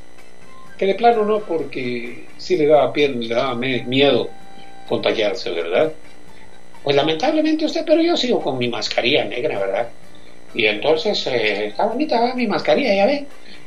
que 0.80 0.86
de 0.86 0.94
plano 0.94 1.26
no, 1.26 1.40
porque 1.40 2.24
sí 2.38 2.56
le 2.56 2.66
daba, 2.66 2.90
pie, 2.90 3.10
le 3.10 3.34
daba 3.34 3.54
miedo 3.54 4.30
contagiarse, 4.88 5.50
¿verdad? 5.50 5.92
Pues 6.82 6.96
lamentablemente 6.96 7.66
usted, 7.66 7.84
pero 7.86 8.00
yo 8.00 8.16
sigo 8.16 8.40
con 8.40 8.56
mi 8.56 8.66
mascarilla 8.68 9.26
negra, 9.26 9.58
¿verdad? 9.58 9.88
Y 10.54 10.64
entonces, 10.64 11.26
eh, 11.26 11.66
está 11.66 11.84
bonita 11.84 12.34
mi 12.34 12.46
mascarilla, 12.46 12.94
ya 12.94 13.04
ve. 13.04 13.26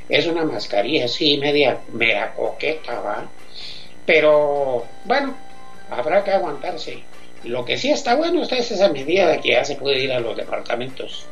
Es 0.09 0.25
una 0.25 0.43
mascarilla 0.43 1.05
así, 1.05 1.37
media, 1.37 1.77
media 1.93 2.33
coqueta. 2.33 3.29
Pero, 4.07 4.83
bueno, 5.05 5.35
habrá 5.91 6.23
que 6.23 6.31
aguantarse. 6.31 6.97
Lo 7.43 7.63
que 7.63 7.77
sí 7.77 7.91
está 7.91 8.15
bueno 8.15 8.41
es 8.41 8.71
esa 8.71 8.91
medida 8.91 9.27
de 9.27 9.39
que 9.39 9.49
ya 9.49 9.63
se 9.63 9.75
puede 9.75 9.99
ir 9.99 10.11
a 10.11 10.19
los 10.19 10.35
departamentos. 10.35 11.27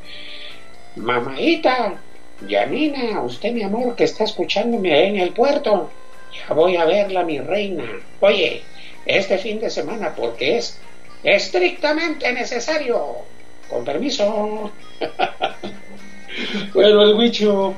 Mamaita, 0.95 1.99
Yanina, 2.47 3.21
usted 3.21 3.51
mi 3.51 3.63
amor 3.63 3.95
que 3.95 4.05
está 4.05 4.23
escuchándome 4.23 5.07
en 5.07 5.17
el 5.17 5.33
puerto, 5.33 5.91
ya 6.31 6.53
voy 6.53 6.75
a 6.75 6.85
verla 6.85 7.23
mi 7.23 7.39
reina. 7.39 7.83
Oye, 8.19 8.63
este 9.05 9.37
fin 9.37 9.59
de 9.59 9.69
semana 9.69 10.13
porque 10.15 10.57
es 10.57 10.79
estrictamente 11.23 12.31
necesario. 12.33 13.25
Con 13.67 13.85
permiso. 13.85 14.71
bueno, 16.73 17.03
el 17.03 17.17
bicho 17.17 17.75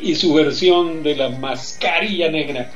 y 0.00 0.14
su 0.14 0.34
versión 0.34 1.02
de 1.02 1.16
la 1.16 1.28
mascarilla 1.28 2.30
negra. 2.30 2.70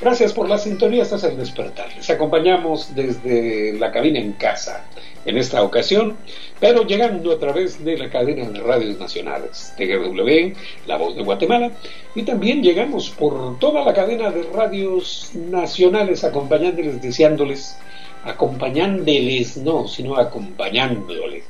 Gracias 0.00 0.32
por 0.32 0.48
la 0.48 0.58
sintonía, 0.58 1.02
estás 1.02 1.24
en 1.24 1.38
despertar. 1.38 1.86
Les 1.96 2.10
acompañamos 2.10 2.94
desde 2.94 3.74
la 3.78 3.92
cabina 3.92 4.18
en 4.18 4.32
casa 4.32 4.84
en 5.24 5.38
esta 5.38 5.62
ocasión, 5.62 6.16
pero 6.60 6.84
llegando 6.84 7.32
a 7.32 7.38
través 7.38 7.82
de 7.84 7.96
la 7.96 8.10
cadena 8.10 8.48
de 8.48 8.60
radios 8.60 8.98
nacionales, 8.98 9.72
TGW, 9.76 10.56
La 10.86 10.96
Voz 10.96 11.16
de 11.16 11.22
Guatemala, 11.22 11.72
y 12.14 12.22
también 12.22 12.62
llegamos 12.62 13.10
por 13.10 13.58
toda 13.58 13.84
la 13.84 13.94
cadena 13.94 14.30
de 14.30 14.42
radios 14.42 15.30
nacionales 15.34 16.24
acompañándoles, 16.24 17.00
deseándoles, 17.00 17.76
acompañándoles, 18.24 19.56
no, 19.58 19.88
sino 19.88 20.16
acompañándoles. 20.16 21.44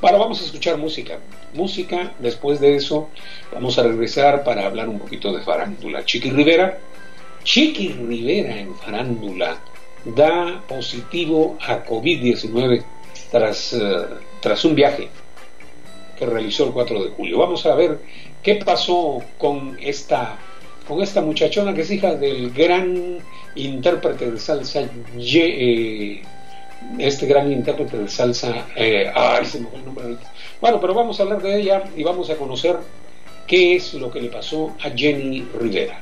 Bueno, 0.00 0.18
vamos 0.18 0.40
a 0.40 0.44
escuchar 0.44 0.78
música. 0.78 1.18
Música, 1.54 2.12
después 2.18 2.60
de 2.60 2.76
eso 2.76 3.08
vamos 3.52 3.78
a 3.78 3.82
regresar 3.82 4.42
para 4.42 4.66
hablar 4.66 4.88
un 4.88 4.98
poquito 4.98 5.32
de 5.32 5.42
farándula. 5.42 6.04
Chiqui 6.04 6.30
Rivera, 6.30 6.78
Chiqui 7.44 7.88
Rivera 7.88 8.58
en 8.60 8.74
farándula 8.76 9.58
da 10.04 10.62
positivo 10.66 11.56
a 11.60 11.84
COVID-19 11.84 12.82
tras, 13.30 13.72
eh, 13.72 14.06
tras 14.40 14.64
un 14.64 14.74
viaje 14.74 15.08
que 16.18 16.26
realizó 16.26 16.66
el 16.66 16.72
4 16.72 17.04
de 17.04 17.10
julio. 17.10 17.38
Vamos 17.38 17.64
a 17.66 17.74
ver 17.74 17.98
qué 18.42 18.56
pasó 18.56 19.22
con 19.38 19.76
esta, 19.80 20.38
con 20.86 21.02
esta 21.02 21.20
muchachona 21.20 21.74
que 21.74 21.82
es 21.82 21.90
hija 21.90 22.14
del 22.14 22.50
gran 22.50 23.18
intérprete 23.54 24.30
de 24.30 24.38
salsa, 24.38 24.88
eh, 25.16 26.22
este 26.98 27.26
gran 27.26 27.50
intérprete 27.50 27.98
de 27.98 28.08
salsa, 28.08 28.66
eh, 28.76 29.10
el 29.12 29.62
nombre 29.84 30.16
Bueno, 30.60 30.80
pero 30.80 30.94
vamos 30.94 31.18
a 31.18 31.22
hablar 31.24 31.42
de 31.42 31.60
ella 31.60 31.84
y 31.96 32.02
vamos 32.02 32.30
a 32.30 32.36
conocer 32.36 32.76
qué 33.46 33.76
es 33.76 33.94
lo 33.94 34.10
que 34.10 34.20
le 34.20 34.28
pasó 34.28 34.74
a 34.82 34.90
Jenny 34.90 35.46
Rivera. 35.58 36.00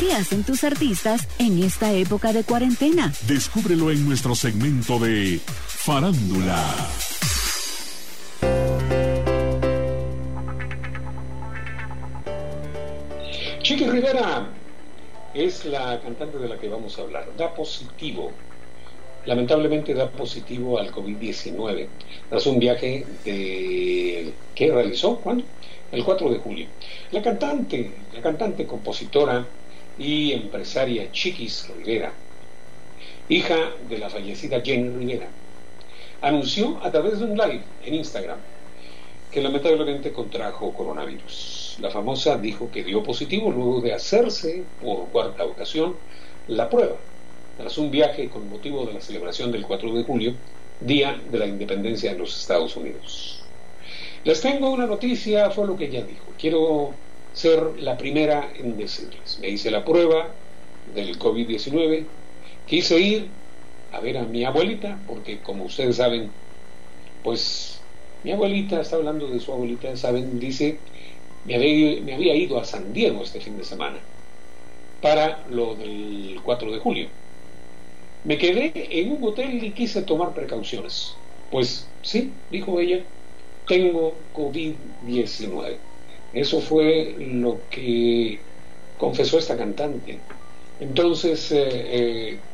¿Qué 0.00 0.14
hacen 0.14 0.44
tus 0.44 0.64
artistas 0.64 1.28
en 1.38 1.62
esta 1.62 1.92
época 1.92 2.32
de 2.32 2.42
cuarentena? 2.42 3.12
Descúbrelo 3.28 3.90
en 3.90 4.08
nuestro 4.08 4.34
segmento 4.34 4.98
de 4.98 5.38
Farándula. 5.44 6.56
Chiqui 13.60 13.84
Rivera 13.90 14.48
es 15.34 15.66
la 15.66 16.00
cantante 16.00 16.38
de 16.38 16.48
la 16.48 16.58
que 16.58 16.70
vamos 16.70 16.98
a 16.98 17.02
hablar. 17.02 17.28
Da 17.36 17.52
positivo. 17.52 18.32
Lamentablemente 19.26 19.92
da 19.92 20.08
positivo 20.08 20.78
al 20.78 20.90
COVID-19 20.92 21.88
tras 22.30 22.46
un 22.46 22.58
viaje 22.58 23.04
de 23.26 24.32
que 24.54 24.72
realizó 24.72 25.16
¿cuándo? 25.16 25.44
El 25.92 26.02
4 26.02 26.30
de 26.30 26.38
julio. 26.38 26.66
La 27.12 27.20
cantante, 27.20 27.90
la 28.14 28.22
cantante 28.22 28.66
compositora 28.66 29.46
y 30.00 30.32
empresaria 30.32 31.12
Chiquis 31.12 31.68
Rivera, 31.76 32.10
hija 33.28 33.74
de 33.86 33.98
la 33.98 34.08
fallecida 34.08 34.62
Jenny 34.62 34.88
Rivera, 34.88 35.28
anunció 36.22 36.82
a 36.82 36.90
través 36.90 37.18
de 37.18 37.26
un 37.26 37.36
live 37.36 37.62
en 37.84 37.94
Instagram 37.94 38.38
que 39.30 39.42
lamentablemente 39.42 40.10
contrajo 40.10 40.72
coronavirus. 40.72 41.76
La 41.80 41.90
famosa 41.90 42.38
dijo 42.38 42.70
que 42.70 42.82
dio 42.82 43.02
positivo 43.02 43.50
luego 43.50 43.82
de 43.82 43.92
hacerse 43.92 44.64
por 44.80 45.10
cuarta 45.10 45.44
ocasión 45.44 45.94
la 46.46 46.70
prueba, 46.70 46.96
tras 47.58 47.76
un 47.76 47.90
viaje 47.90 48.30
con 48.30 48.48
motivo 48.48 48.86
de 48.86 48.94
la 48.94 49.00
celebración 49.02 49.52
del 49.52 49.66
4 49.66 49.94
de 49.94 50.04
julio, 50.04 50.34
Día 50.80 51.22
de 51.30 51.38
la 51.38 51.46
Independencia 51.46 52.12
de 52.12 52.18
los 52.18 52.40
Estados 52.40 52.74
Unidos. 52.74 53.44
Les 54.24 54.40
tengo 54.40 54.70
una 54.70 54.86
noticia, 54.86 55.50
fue 55.50 55.66
lo 55.66 55.76
que 55.76 55.84
ella 55.84 56.02
dijo. 56.02 56.34
Quiero 56.38 56.94
ser 57.32 57.78
la 57.80 57.96
primera 57.96 58.52
en 58.54 58.76
decirles. 58.76 59.38
Me 59.40 59.48
hice 59.50 59.70
la 59.70 59.84
prueba 59.84 60.40
del 60.84 61.18
COVID-19, 61.18 62.16
quise 62.64 63.00
ir 63.00 63.40
a 63.90 64.00
ver 64.00 64.18
a 64.18 64.24
mi 64.26 64.44
abuelita, 64.44 65.04
porque 65.06 65.42
como 65.42 65.64
ustedes 65.64 65.96
saben, 65.96 66.40
pues 67.22 67.88
mi 68.22 68.32
abuelita, 68.32 68.80
está 68.80 68.96
hablando 68.96 69.28
de 69.30 69.40
su 69.40 69.52
abuelita, 69.52 69.96
saben, 69.96 70.38
dice, 70.38 70.86
me 71.44 71.54
había, 71.56 72.02
me 72.02 72.14
había 72.14 72.34
ido 72.36 72.58
a 72.58 72.64
San 72.64 72.92
Diego 72.92 73.22
este 73.22 73.40
fin 73.40 73.56
de 73.56 73.64
semana 73.64 74.10
para 75.00 75.46
lo 75.48 75.76
del 75.76 76.40
4 76.42 76.72
de 76.72 76.78
julio. 76.78 77.16
Me 78.22 78.38
quedé 78.38 78.72
en 78.74 79.12
un 79.12 79.24
hotel 79.24 79.62
y 79.64 79.74
quise 79.74 80.02
tomar 80.02 80.34
precauciones. 80.34 81.22
Pues 81.48 81.94
sí, 82.02 82.44
dijo 82.48 82.80
ella, 82.80 83.10
tengo 83.66 84.28
COVID-19. 84.32 85.89
Eso 86.32 86.60
fue 86.60 87.16
lo 87.18 87.68
que 87.68 88.50
confesó 88.96 89.38
esta 89.38 89.56
cantante. 89.56 90.26
Entonces, 90.78 91.50
eh, 91.52 92.32
eh, 92.38 92.50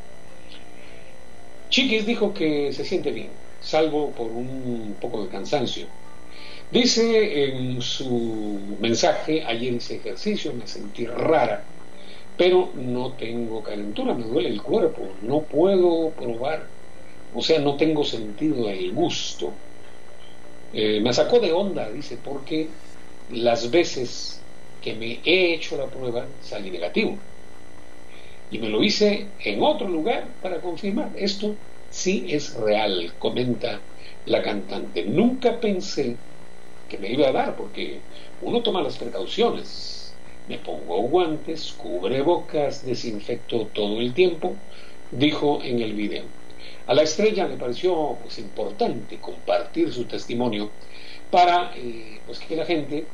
Chiquis 1.69 2.05
dijo 2.05 2.33
que 2.33 2.71
se 2.73 2.83
siente 2.85 3.11
bien, 3.11 3.41
salvo 3.59 4.13
por 4.15 4.31
un 4.31 4.97
poco 4.99 5.23
de 5.23 5.29
cansancio. 5.29 5.87
Dice 6.69 7.03
en 7.45 7.81
su 7.81 8.77
mensaje, 8.81 9.43
ayer 9.45 9.73
hice 9.73 9.97
ejercicio, 9.97 10.53
me 10.55 10.67
sentí 10.67 11.05
rara, 11.07 11.73
pero 12.35 12.73
no 12.75 13.15
tengo 13.17 13.63
calentura, 13.63 14.13
me 14.15 14.25
duele 14.25 14.49
el 14.49 14.61
cuerpo, 14.63 15.17
no 15.21 15.47
puedo 15.47 16.15
probar, 16.15 16.73
o 17.31 17.41
sea, 17.43 17.59
no 17.61 17.77
tengo 17.77 18.03
sentido 18.05 18.67
del 18.67 18.93
gusto. 18.93 19.63
Eh, 20.71 20.99
me 21.01 21.13
sacó 21.13 21.39
de 21.39 21.51
onda, 21.53 21.91
dice, 21.91 22.17
porque 22.17 22.79
las 23.27 23.71
veces 23.71 24.47
que 24.79 24.95
me 24.95 25.21
he 25.23 25.53
hecho 25.53 25.77
la 25.77 25.89
prueba 25.89 26.35
salí 26.39 26.71
negativo. 26.71 27.25
y 28.49 28.59
me 28.59 28.69
lo 28.69 28.83
hice 28.83 29.35
en 29.39 29.61
otro 29.61 29.87
lugar 29.87 30.37
para 30.41 30.61
confirmar. 30.61 31.11
Esto 31.15 31.59
sí 31.89 32.27
es 32.33 32.53
real, 32.53 33.17
comenta 33.17 33.87
la 34.25 34.41
cantante. 34.41 35.05
Nunca 35.05 35.59
pensé 35.59 36.23
que 36.87 36.97
me 36.99 37.11
iba 37.11 37.27
a 37.29 37.31
dar 37.33 37.55
porque 37.55 38.07
uno 38.39 38.63
toma 38.63 38.81
las 38.83 38.97
precauciones. 38.97 40.21
Me 40.45 40.59
pongo 40.59 41.01
guantes, 41.03 41.73
cubre 41.73 42.21
bocas, 42.21 42.85
desinfecto 42.85 43.69
todo 43.71 44.01
el 44.01 44.13
tiempo, 44.13 44.63
dijo 45.09 45.63
en 45.63 45.79
el 45.81 45.93
video. 45.95 46.33
A 46.87 46.93
la 46.95 47.03
estrella 47.03 47.47
le 47.47 47.57
pareció 47.57 48.19
pues, 48.21 48.39
importante 48.39 49.19
compartir 49.21 49.91
su 49.93 50.07
testimonio 50.07 50.77
para 51.31 51.73
eh, 51.75 52.19
pues, 52.25 52.39
que 52.39 52.55
la 52.55 52.65
gente 52.65 53.05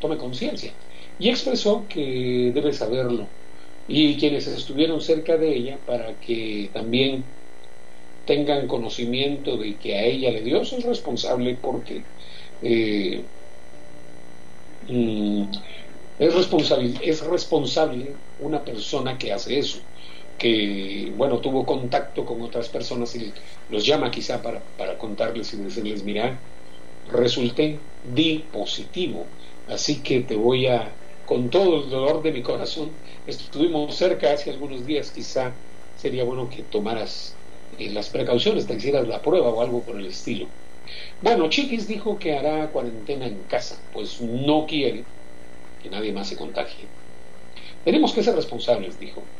tome 0.00 0.16
conciencia. 0.16 0.72
Y 1.18 1.28
expresó 1.30 1.86
que 1.88 2.52
debe 2.54 2.72
saberlo. 2.72 3.26
Y 3.88 4.18
quienes 4.18 4.46
estuvieron 4.46 5.00
cerca 5.00 5.36
de 5.36 5.54
ella 5.54 5.78
para 5.86 6.18
que 6.20 6.70
también 6.72 7.24
tengan 8.26 8.66
conocimiento 8.66 9.56
de 9.56 9.78
que 9.78 9.96
a 9.96 10.04
ella 10.04 10.30
le 10.32 10.42
dio, 10.42 10.60
es 10.62 10.82
responsable 10.84 11.56
porque 11.56 12.02
eh, 12.60 13.24
mm, 14.88 15.44
es, 16.18 16.34
responsable, 16.34 16.94
es 17.02 17.20
responsable 17.24 18.20
una 18.38 18.64
persona 18.64 19.18
que 19.18 19.32
hace 19.32 19.58
eso, 19.58 19.78
que 20.38 21.12
bueno, 21.16 21.40
tuvo 21.40 21.64
contacto 21.66 22.24
con 22.24 22.42
otras 22.42 22.68
personas 22.68 23.14
y 23.14 23.32
los 23.68 23.86
llama 23.86 24.10
quizá 24.10 24.42
para, 24.42 24.60
para 24.76 24.98
contarles 24.98 25.52
y 25.54 25.58
decirles, 25.58 26.02
mira, 26.04 26.55
resulté, 27.06 27.90
di 28.02 28.48
positivo, 28.52 29.36
así 29.66 30.02
que 30.02 30.20
te 30.22 30.36
voy 30.36 30.66
a, 30.66 31.00
con 31.24 31.50
todo 31.50 31.84
el 31.84 31.90
dolor 31.90 32.22
de 32.22 32.32
mi 32.32 32.42
corazón, 32.42 33.02
estuvimos 33.24 33.96
cerca 33.96 34.32
hace 34.32 34.50
algunos 34.50 34.84
días, 34.86 35.10
quizá 35.12 35.62
sería 35.94 36.24
bueno 36.24 36.48
que 36.48 36.64
tomaras 36.64 37.40
eh, 37.70 37.90
las 37.90 38.10
precauciones, 38.10 38.66
te 38.66 38.74
hicieras 38.76 39.08
la 39.08 39.22
prueba 39.22 39.50
o 39.50 39.60
algo 39.62 39.84
por 39.84 39.98
el 39.98 40.06
estilo. 40.06 40.54
Bueno, 41.20 41.48
Chiquis 41.50 41.88
dijo 41.88 42.18
que 42.18 42.34
hará 42.36 42.70
cuarentena 42.72 43.26
en 43.26 43.46
casa, 43.46 43.86
pues 43.92 44.20
no 44.20 44.66
quiere 44.66 45.12
que 45.78 45.90
nadie 45.90 46.12
más 46.12 46.28
se 46.28 46.36
contagie. 46.36 46.94
Tenemos 47.82 48.12
que 48.14 48.22
ser 48.22 48.34
responsables, 48.34 48.98
dijo. 48.98 49.32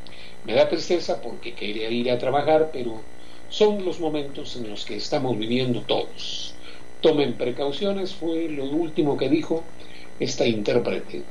Me 0.45 0.55
da 0.55 0.69
tristeza 0.69 1.21
porque 1.21 1.55
quería 1.55 1.91
ir 1.91 2.11
a 2.11 2.19
trabajar, 2.19 2.71
pero 2.73 3.11
son 3.49 3.85
los 3.85 4.01
momentos 4.01 4.57
en 4.57 4.69
los 4.71 4.85
que 4.87 4.97
estamos 4.97 5.37
viviendo 5.39 5.85
todos. 5.87 6.56
Tomen 7.01 7.35
precauciones, 7.35 8.15
fue 8.15 8.49
lo 8.49 8.65
último 8.65 9.17
que 9.17 9.29
dijo 9.29 9.63
esta 10.19 10.47
intérprete. 10.47 11.23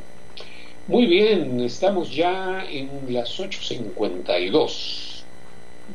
Muy 0.87 1.07
bien, 1.07 1.59
estamos 1.61 2.15
ya 2.15 2.63
en 2.69 3.11
las 3.11 3.39
8.52. 3.39 5.25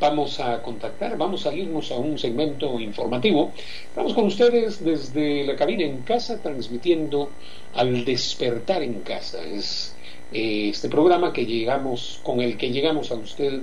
Vamos 0.01 0.41
a 0.41 0.63
contactar, 0.63 1.17
vamos 1.17 1.47
a 1.47 1.55
irnos 1.55 1.91
a 1.93 1.97
un 1.99 2.19
segmento 2.19 2.81
informativo. 2.81 3.53
Vamos 3.95 4.15
con 4.15 4.25
ustedes 4.27 4.85
desde 4.85 5.45
la 5.45 5.57
cabina 5.57 5.85
en 5.85 6.03
casa, 6.03 6.43
transmitiendo 6.43 7.31
al 7.73 8.05
despertar 8.05 8.83
en 8.83 9.03
casa. 9.03 9.45
Es 9.45 9.97
eh, 10.33 10.71
este 10.71 10.89
programa 10.89 11.33
que 11.33 11.47
llegamos, 11.47 12.21
con 12.25 12.41
el 12.41 12.57
que 12.57 12.71
llegamos 12.71 13.11
a 13.13 13.15
usted 13.17 13.63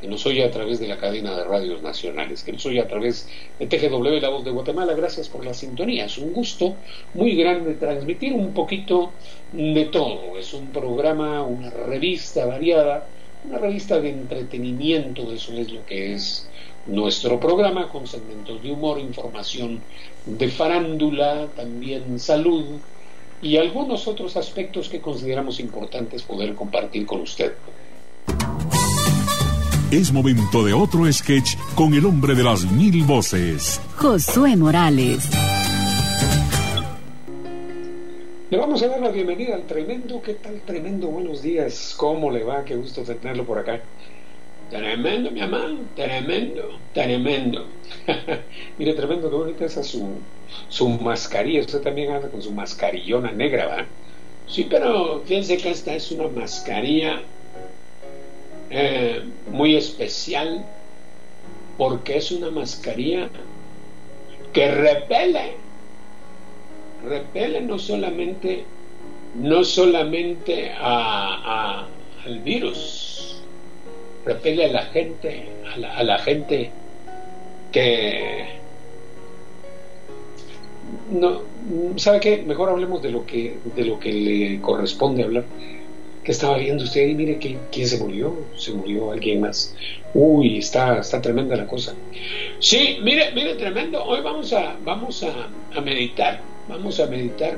que 0.00 0.08
nos 0.08 0.26
oye 0.26 0.44
a 0.44 0.50
través 0.50 0.78
de 0.78 0.88
la 0.88 0.98
cadena 0.98 1.36
de 1.36 1.44
radios 1.44 1.82
nacionales, 1.82 2.42
que 2.42 2.52
nos 2.52 2.66
oye 2.66 2.80
a 2.80 2.88
través 2.88 3.28
de 3.58 3.66
TGW 3.66 4.20
La 4.20 4.28
Voz 4.28 4.44
de 4.44 4.50
Guatemala. 4.50 4.94
Gracias 4.94 5.28
por 5.28 5.44
la 5.44 5.54
sintonía. 5.54 6.06
Es 6.06 6.18
un 6.18 6.32
gusto 6.32 6.76
muy 7.14 7.34
grande 7.34 7.74
transmitir 7.74 8.32
un 8.32 8.52
poquito 8.52 9.12
de 9.52 9.86
todo. 9.86 10.36
Es 10.38 10.52
un 10.52 10.72
programa, 10.72 11.42
una 11.42 11.70
revista 11.70 12.46
variada, 12.46 13.08
una 13.44 13.58
revista 13.58 14.00
de 14.00 14.10
entretenimiento, 14.10 15.32
eso 15.32 15.52
es 15.54 15.70
lo 15.70 15.84
que 15.84 16.14
es 16.14 16.50
nuestro 16.86 17.40
programa, 17.40 17.88
con 17.88 18.06
segmentos 18.06 18.62
de 18.62 18.70
humor, 18.72 18.98
información 18.98 19.82
de 20.24 20.48
farándula, 20.48 21.48
también 21.54 22.18
salud 22.18 22.82
y 23.40 23.56
algunos 23.56 24.08
otros 24.08 24.36
aspectos 24.36 24.88
que 24.88 25.00
consideramos 25.00 25.60
importantes 25.60 26.22
poder 26.22 26.54
compartir 26.54 27.06
con 27.06 27.20
usted. 27.20 27.52
Es 29.96 30.12
momento 30.12 30.62
de 30.62 30.74
otro 30.74 31.10
sketch 31.10 31.56
con 31.74 31.94
el 31.94 32.04
hombre 32.04 32.34
de 32.34 32.44
las 32.44 32.70
mil 32.70 33.02
voces. 33.04 33.80
Josué 33.96 34.54
Morales. 34.54 35.26
Le 38.50 38.58
vamos 38.58 38.82
a 38.82 38.88
dar 38.88 39.00
la 39.00 39.08
bienvenida 39.08 39.54
al 39.54 39.62
tremendo. 39.62 40.20
¿Qué 40.20 40.34
tal, 40.34 40.60
tremendo? 40.66 41.06
Buenos 41.06 41.40
días. 41.40 41.94
¿Cómo 41.96 42.30
le 42.30 42.44
va? 42.44 42.62
Qué 42.62 42.76
gusto 42.76 43.04
tenerlo 43.04 43.46
por 43.46 43.58
acá. 43.58 43.80
Tremendo, 44.68 45.30
mi 45.30 45.40
amor. 45.40 45.76
Tremendo, 45.94 46.78
tremendo. 46.92 47.64
Mire, 48.78 48.92
tremendo, 48.92 49.30
qué 49.30 49.36
bonita 49.36 49.64
esa 49.64 49.82
su, 49.82 50.06
su 50.68 50.90
mascarilla. 50.90 51.62
Usted 51.62 51.80
también 51.80 52.12
anda 52.12 52.28
con 52.28 52.42
su 52.42 52.52
mascarillona 52.52 53.32
negra, 53.32 53.66
¿va? 53.66 53.86
Sí, 54.46 54.66
pero 54.68 55.22
fíjense 55.24 55.56
que 55.56 55.70
esta 55.70 55.94
es 55.94 56.12
una 56.12 56.28
mascarilla 56.28 57.22
eh, 58.70 59.22
muy 59.50 59.76
especial 59.76 60.64
porque 61.76 62.16
es 62.16 62.32
una 62.32 62.50
mascarilla 62.50 63.28
que 64.52 64.70
repele, 64.70 65.52
repele 67.04 67.60
no 67.60 67.78
solamente, 67.78 68.64
no 69.34 69.62
solamente 69.64 70.72
a, 70.78 71.86
al 72.24 72.40
virus, 72.40 73.42
repele 74.24 74.64
a 74.64 74.72
la 74.72 74.82
gente, 74.86 75.48
a 75.72 75.78
la, 75.78 75.96
a 75.96 76.02
la 76.02 76.18
gente 76.18 76.70
que 77.70 78.46
no, 81.10 81.42
¿sabe 81.96 82.20
qué? 82.20 82.42
Mejor 82.42 82.70
hablemos 82.70 83.02
de 83.02 83.10
lo 83.10 83.26
que, 83.26 83.58
de 83.76 83.84
lo 83.84 83.98
que 83.98 84.12
le 84.12 84.60
corresponde 84.60 85.24
hablar 85.24 85.44
que 86.26 86.32
estaba 86.32 86.58
viendo 86.58 86.82
usted 86.82 87.06
y 87.06 87.14
mire 87.14 87.38
que, 87.38 87.56
quién 87.70 87.86
se 87.86 87.98
murió, 87.98 88.36
se 88.56 88.72
murió 88.72 89.12
alguien 89.12 89.42
más. 89.42 89.72
Uy, 90.12 90.58
está, 90.58 90.98
está 90.98 91.22
tremenda 91.22 91.54
la 91.54 91.68
cosa. 91.68 91.94
Sí, 92.58 92.98
mire, 93.00 93.30
mire, 93.32 93.54
tremendo. 93.54 94.02
Hoy 94.02 94.22
vamos 94.22 94.52
a, 94.52 94.76
vamos 94.84 95.22
a, 95.22 95.80
meditar, 95.80 96.40
vamos 96.68 96.98
a 96.98 97.06
meditar. 97.06 97.56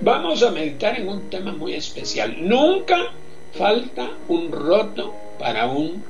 Vamos 0.00 0.42
a 0.42 0.52
meditar 0.52 0.98
en 0.98 1.06
un 1.06 1.28
tema 1.28 1.52
muy 1.52 1.74
especial. 1.74 2.34
Nunca 2.40 3.12
falta 3.52 4.12
un 4.28 4.50
roto 4.50 5.14
para 5.38 5.66
un 5.66 6.02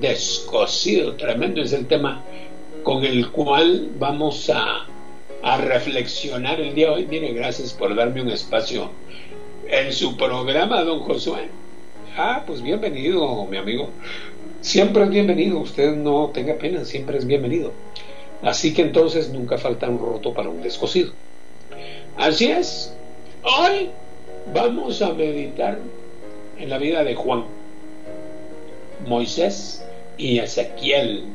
descosido. 0.00 1.14
Tremendo 1.14 1.62
es 1.62 1.72
el 1.72 1.86
tema 1.86 2.24
con 2.82 3.04
el 3.04 3.30
cual 3.30 3.88
vamos 4.00 4.50
a, 4.50 4.84
a 5.44 5.56
reflexionar 5.58 6.60
el 6.60 6.74
día 6.74 6.88
de 6.88 6.92
hoy. 6.92 7.06
Mire, 7.06 7.34
gracias 7.34 7.72
por 7.72 7.94
darme 7.94 8.20
un 8.20 8.30
espacio 8.30 8.90
en 9.70 9.92
su 9.92 10.16
programa, 10.16 10.82
don 10.82 11.00
Josué. 11.00 11.48
Ah, 12.16 12.42
pues 12.44 12.60
bienvenido, 12.60 13.46
mi 13.46 13.56
amigo. 13.56 13.90
Siempre 14.60 15.04
es 15.04 15.10
bienvenido, 15.10 15.60
usted 15.60 15.94
no 15.94 16.30
tenga 16.34 16.54
pena, 16.54 16.84
siempre 16.84 17.18
es 17.18 17.26
bienvenido. 17.26 17.72
Así 18.42 18.74
que 18.74 18.82
entonces 18.82 19.30
nunca 19.30 19.58
falta 19.58 19.88
un 19.88 19.98
roto 19.98 20.34
para 20.34 20.48
un 20.48 20.60
descosido. 20.60 21.12
Así 22.16 22.50
es, 22.50 22.92
hoy 23.44 23.90
vamos 24.52 25.00
a 25.02 25.12
meditar 25.12 25.78
en 26.58 26.68
la 26.68 26.78
vida 26.78 27.04
de 27.04 27.14
Juan, 27.14 27.44
Moisés 29.06 29.84
y 30.18 30.40
Ezequiel. 30.40 31.26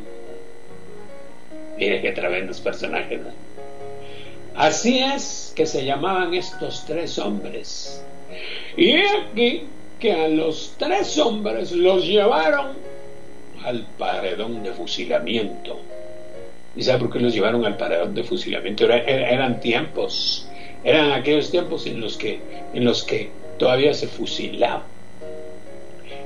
Mire 1.77 2.01
qué 2.01 2.11
tremendos 2.11 2.59
personajes. 2.59 3.21
Así 4.55 4.99
es 4.99 5.53
que 5.55 5.65
se 5.65 5.85
llamaban 5.85 6.33
estos 6.33 6.85
tres 6.85 7.17
hombres 7.17 8.04
y 8.77 8.97
aquí 8.97 9.63
que 9.99 10.11
a 10.11 10.27
los 10.27 10.75
tres 10.77 11.17
hombres 11.17 11.71
los 11.71 12.05
llevaron 12.05 12.73
al 13.63 13.85
paredón 13.97 14.63
de 14.63 14.71
fusilamiento. 14.71 15.79
¿Y 16.75 16.83
sabe 16.83 16.99
por 16.99 17.13
qué 17.13 17.19
los 17.19 17.33
llevaron 17.33 17.65
al 17.65 17.77
paredón 17.77 18.13
de 18.13 18.23
fusilamiento? 18.23 18.85
eran 18.85 19.61
tiempos, 19.61 20.47
eran 20.83 21.11
aquellos 21.13 21.49
tiempos 21.49 21.87
en 21.87 22.01
los 22.01 22.17
que, 22.17 22.39
en 22.73 22.83
los 22.83 23.03
que 23.03 23.29
todavía 23.57 23.93
se 23.93 24.07
fusilaba. 24.07 24.83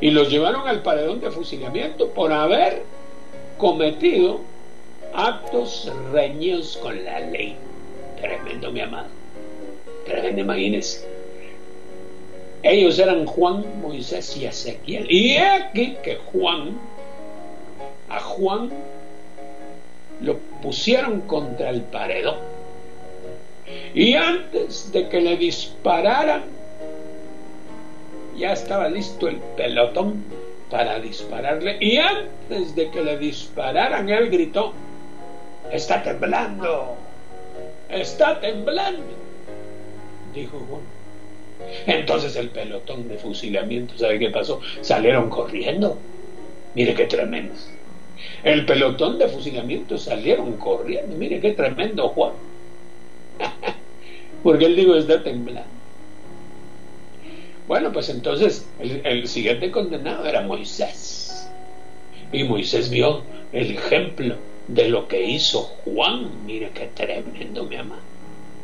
Y 0.01 0.11
los 0.11 0.29
llevaron 0.29 0.67
al 0.67 0.81
paredón 0.81 1.19
de 1.21 1.29
fusilamiento 1.29 2.09
por 2.09 2.31
haber 2.31 2.83
cometido 3.57 4.39
actos 5.13 5.91
reñidos 6.11 6.77
con 6.77 7.03
la 7.03 7.19
ley. 7.19 7.55
Tremendo, 8.19 8.71
mi 8.71 8.81
amado. 8.81 9.07
Tremendo, 10.05 10.41
imagínense 10.41 11.18
ellos 12.63 12.99
eran 12.99 13.25
Juan, 13.25 13.65
Moisés 13.81 14.35
y 14.37 14.45
Ezequiel. 14.45 15.09
Y 15.09 15.37
aquí 15.37 15.97
que 16.03 16.17
Juan, 16.17 16.77
a 18.09 18.19
Juan 18.19 18.69
lo 20.21 20.37
pusieron 20.61 21.21
contra 21.21 21.69
el 21.69 21.81
paredón. 21.81 22.37
Y 23.93 24.15
antes 24.15 24.91
de 24.91 25.07
que 25.09 25.21
le 25.21 25.37
dispararan, 25.37 26.43
ya 28.35 28.53
estaba 28.53 28.89
listo 28.89 29.27
el 29.27 29.37
pelotón 29.57 30.23
para 30.69 30.99
dispararle 30.99 31.77
y 31.79 31.97
antes 31.97 32.75
de 32.75 32.89
que 32.89 33.01
le 33.03 33.17
dispararan 33.17 34.09
él 34.09 34.29
gritó, 34.29 34.73
está 35.71 36.01
temblando, 36.03 36.95
está 37.89 38.39
temblando, 38.39 39.03
dijo 40.33 40.59
Juan. 40.69 40.98
Entonces 41.85 42.35
el 42.35 42.49
pelotón 42.51 43.07
de 43.07 43.17
fusilamiento, 43.17 43.97
¿sabe 43.97 44.19
qué 44.19 44.29
pasó? 44.29 44.61
Salieron 44.81 45.29
corriendo. 45.29 46.01
Mire 46.73 46.93
qué 46.93 47.05
tremendo. 47.05 47.55
El 48.43 48.65
pelotón 48.65 49.17
de 49.17 49.27
fusilamiento 49.27 49.97
salieron 49.97 50.57
corriendo. 50.57 51.15
Mire 51.17 51.39
qué 51.39 51.53
tremendo 51.53 52.09
Juan. 52.09 52.33
Porque 54.43 54.65
él 54.65 54.75
dijo 54.75 54.95
está 54.95 55.23
temblando. 55.23 55.79
Bueno, 57.67 57.91
pues 57.91 58.09
entonces 58.09 58.73
el, 58.79 59.27
siguiente 59.27 59.69
condenado 59.69 60.25
era 60.25 60.41
Moisés. 60.41 61.55
Y 62.31 62.43
Moisés 62.43 62.89
vio 62.89 63.27
el 63.51 63.71
ejemplo 63.71 64.37
de 64.67 64.89
lo 64.89 65.07
que 65.07 65.23
hizo 65.23 65.61
Juan. 65.61 66.45
Mire 66.45 66.71
qué 66.73 66.87
tremendo, 66.87 67.65
mi 67.65 67.75
amado. 67.75 68.08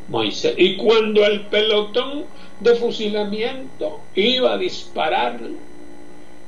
Moisés. 0.08 0.54
Y 0.58 0.78
cuando 0.78 1.26
el 1.26 1.42
pelotón 1.48 2.26
de 2.60 2.76
fusilamiento 2.76 4.00
iba 4.16 4.54
a 4.54 4.58
dispararle, 4.58 5.56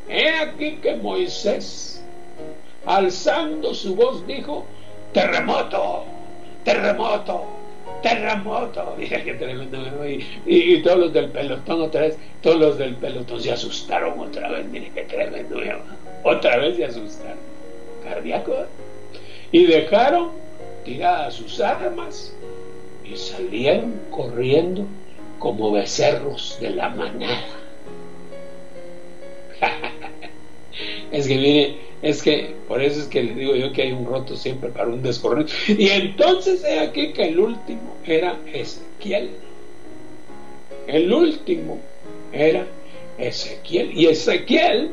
he 0.09 0.29
aquí 0.39 0.77
que 0.81 0.95
Moisés, 0.95 2.03
alzando 2.85 3.73
su 3.73 3.95
voz, 3.95 4.25
dijo, 4.27 4.65
terremoto, 5.13 6.05
terremoto, 6.63 7.45
terremoto. 8.01 8.95
Que 8.97 9.33
tremendo. 9.33 9.77
Y, 10.45 10.81
todos 10.81 10.99
los 10.99 11.13
del 11.13 11.29
pelotón 11.29 11.81
otra 11.81 12.01
vez, 12.01 12.17
todos 12.41 12.59
los 12.59 12.77
del 12.77 12.95
pelotón 12.95 13.41
se 13.41 13.51
asustaron 13.51 14.19
otra 14.19 14.49
vez. 14.49 14.65
Mire 14.67 14.91
qué 14.93 15.03
tremendo. 15.03 15.57
Otra 16.23 16.57
vez 16.57 16.77
se 16.77 16.85
asustaron. 16.85 17.39
Cardíaco. 18.03 18.65
Y 19.51 19.65
dejaron 19.65 20.31
tiradas 20.83 21.33
sus 21.33 21.59
armas 21.59 22.33
y 23.11 23.15
salieron 23.15 23.99
corriendo 24.09 24.85
como 25.39 25.71
becerros 25.71 26.57
de 26.59 26.71
la 26.71 26.89
manada. 26.89 27.45
es 31.11 31.27
que 31.27 31.37
mire, 31.37 31.77
es 32.01 32.21
que 32.21 32.55
por 32.67 32.81
eso 32.81 32.99
es 32.99 33.07
que 33.07 33.23
le 33.23 33.33
digo 33.33 33.55
yo 33.55 33.71
que 33.71 33.83
hay 33.83 33.91
un 33.91 34.05
roto 34.05 34.35
siempre 34.35 34.69
para 34.69 34.87
un 34.87 35.01
descorrido. 35.01 35.47
Y 35.67 35.89
entonces 35.89 36.63
he 36.63 36.79
aquí 36.79 37.13
que 37.13 37.29
el 37.29 37.39
último 37.39 37.95
era 38.05 38.37
Ezequiel. 38.51 39.29
El 40.87 41.11
último 41.11 41.79
era 42.31 42.65
Ezequiel. 43.17 43.91
Y 43.93 44.07
Ezequiel, 44.07 44.91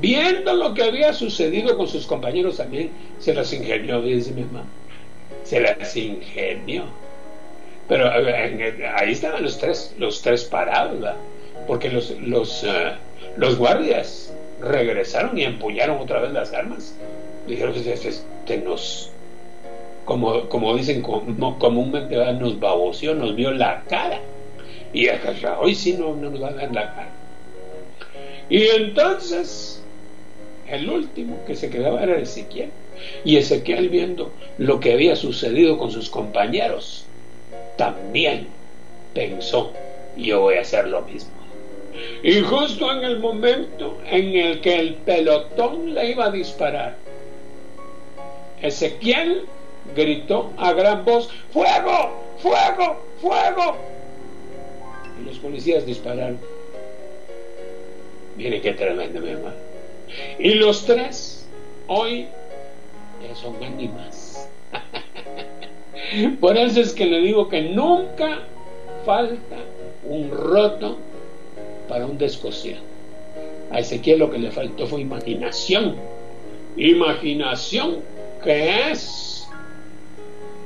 viendo 0.00 0.54
lo 0.54 0.74
que 0.74 0.82
había 0.82 1.12
sucedido 1.12 1.76
con 1.76 1.88
sus 1.88 2.06
compañeros 2.06 2.56
también, 2.56 2.90
se 3.18 3.34
las 3.34 3.52
ingenió, 3.52 4.02
dice 4.02 4.32
mi 4.32 4.44
mamá. 4.44 4.66
Se 5.50 5.58
las 5.58 5.96
ingenió. 5.96 6.84
Pero 7.88 8.08
ahí 8.08 9.10
estaban 9.10 9.42
los 9.42 9.58
tres, 9.58 9.92
los 9.98 10.22
tres 10.22 10.44
parados. 10.44 11.04
Porque 11.66 11.88
los, 11.90 12.10
los, 12.20 12.62
eh, 12.62 12.92
los 13.36 13.58
guardias 13.58 14.32
regresaron 14.60 15.36
y 15.36 15.42
empuñaron 15.42 15.98
otra 15.98 16.20
vez 16.20 16.30
las 16.30 16.52
armas. 16.52 16.94
Dijeron 17.48 17.74
que 17.74 17.80
este, 17.80 18.10
este 18.10 18.58
nos, 18.58 19.10
como, 20.04 20.48
como 20.48 20.76
dicen 20.76 21.02
comúnmente, 21.02 22.14
nos 22.34 22.60
baboció, 22.60 23.16
nos 23.16 23.34
vio 23.34 23.50
la 23.50 23.82
cara. 23.88 24.20
Y 24.92 25.08
hoy 25.58 25.74
sí 25.74 25.94
no, 25.94 26.14
no 26.14 26.30
nos 26.30 26.40
va 26.40 26.50
a 26.50 26.52
dar 26.52 26.72
la 26.72 26.94
cara. 26.94 27.10
Y 28.48 28.68
entonces, 28.68 29.82
el 30.68 30.88
último 30.88 31.40
que 31.44 31.56
se 31.56 31.70
quedaba 31.70 32.04
era 32.04 32.20
Ezequiel. 32.20 32.70
Y 33.24 33.36
Ezequiel 33.36 33.88
viendo 33.88 34.32
lo 34.58 34.80
que 34.80 34.92
había 34.92 35.16
sucedido 35.16 35.78
con 35.78 35.90
sus 35.90 36.10
compañeros, 36.10 37.04
también 37.76 38.48
pensó, 39.14 39.72
yo 40.16 40.40
voy 40.40 40.56
a 40.56 40.62
hacer 40.62 40.88
lo 40.88 41.02
mismo. 41.02 41.30
Y 42.22 42.40
justo 42.40 42.90
en 42.92 43.04
el 43.04 43.18
momento 43.18 43.98
en 44.06 44.36
el 44.36 44.60
que 44.60 44.78
el 44.78 44.94
pelotón 44.94 45.94
le 45.94 46.10
iba 46.10 46.26
a 46.26 46.30
disparar, 46.30 46.96
Ezequiel 48.62 49.46
gritó 49.94 50.52
a 50.56 50.72
gran 50.72 51.04
voz, 51.04 51.28
¡Fuego! 51.52 52.36
¡Fuego! 52.38 53.02
¡Fuego! 53.20 53.76
Y 55.20 55.24
los 55.24 55.38
policías 55.38 55.84
dispararon. 55.84 56.38
Mire 58.36 58.60
qué 58.60 58.72
tremendo, 58.72 59.20
mi 59.20 59.30
hermano. 59.30 59.56
Y 60.38 60.54
los 60.54 60.84
tres 60.86 61.46
hoy 61.86 62.28
ya 63.26 63.34
son 63.34 63.62
ánimas. 63.62 64.48
Por 66.40 66.56
eso 66.56 66.80
es 66.80 66.92
que 66.92 67.06
le 67.06 67.20
digo 67.20 67.48
que 67.48 67.62
nunca 67.62 68.40
falta 69.04 69.56
un 70.04 70.30
roto 70.30 70.98
para 71.88 72.06
un 72.06 72.18
descosido. 72.18 72.78
A 73.70 73.80
Ezequiel 73.80 74.18
lo 74.18 74.30
que 74.30 74.38
le 74.38 74.50
faltó 74.50 74.86
fue 74.86 75.00
imaginación. 75.00 75.96
Imaginación 76.76 77.98
que 78.42 78.90
es 78.90 79.30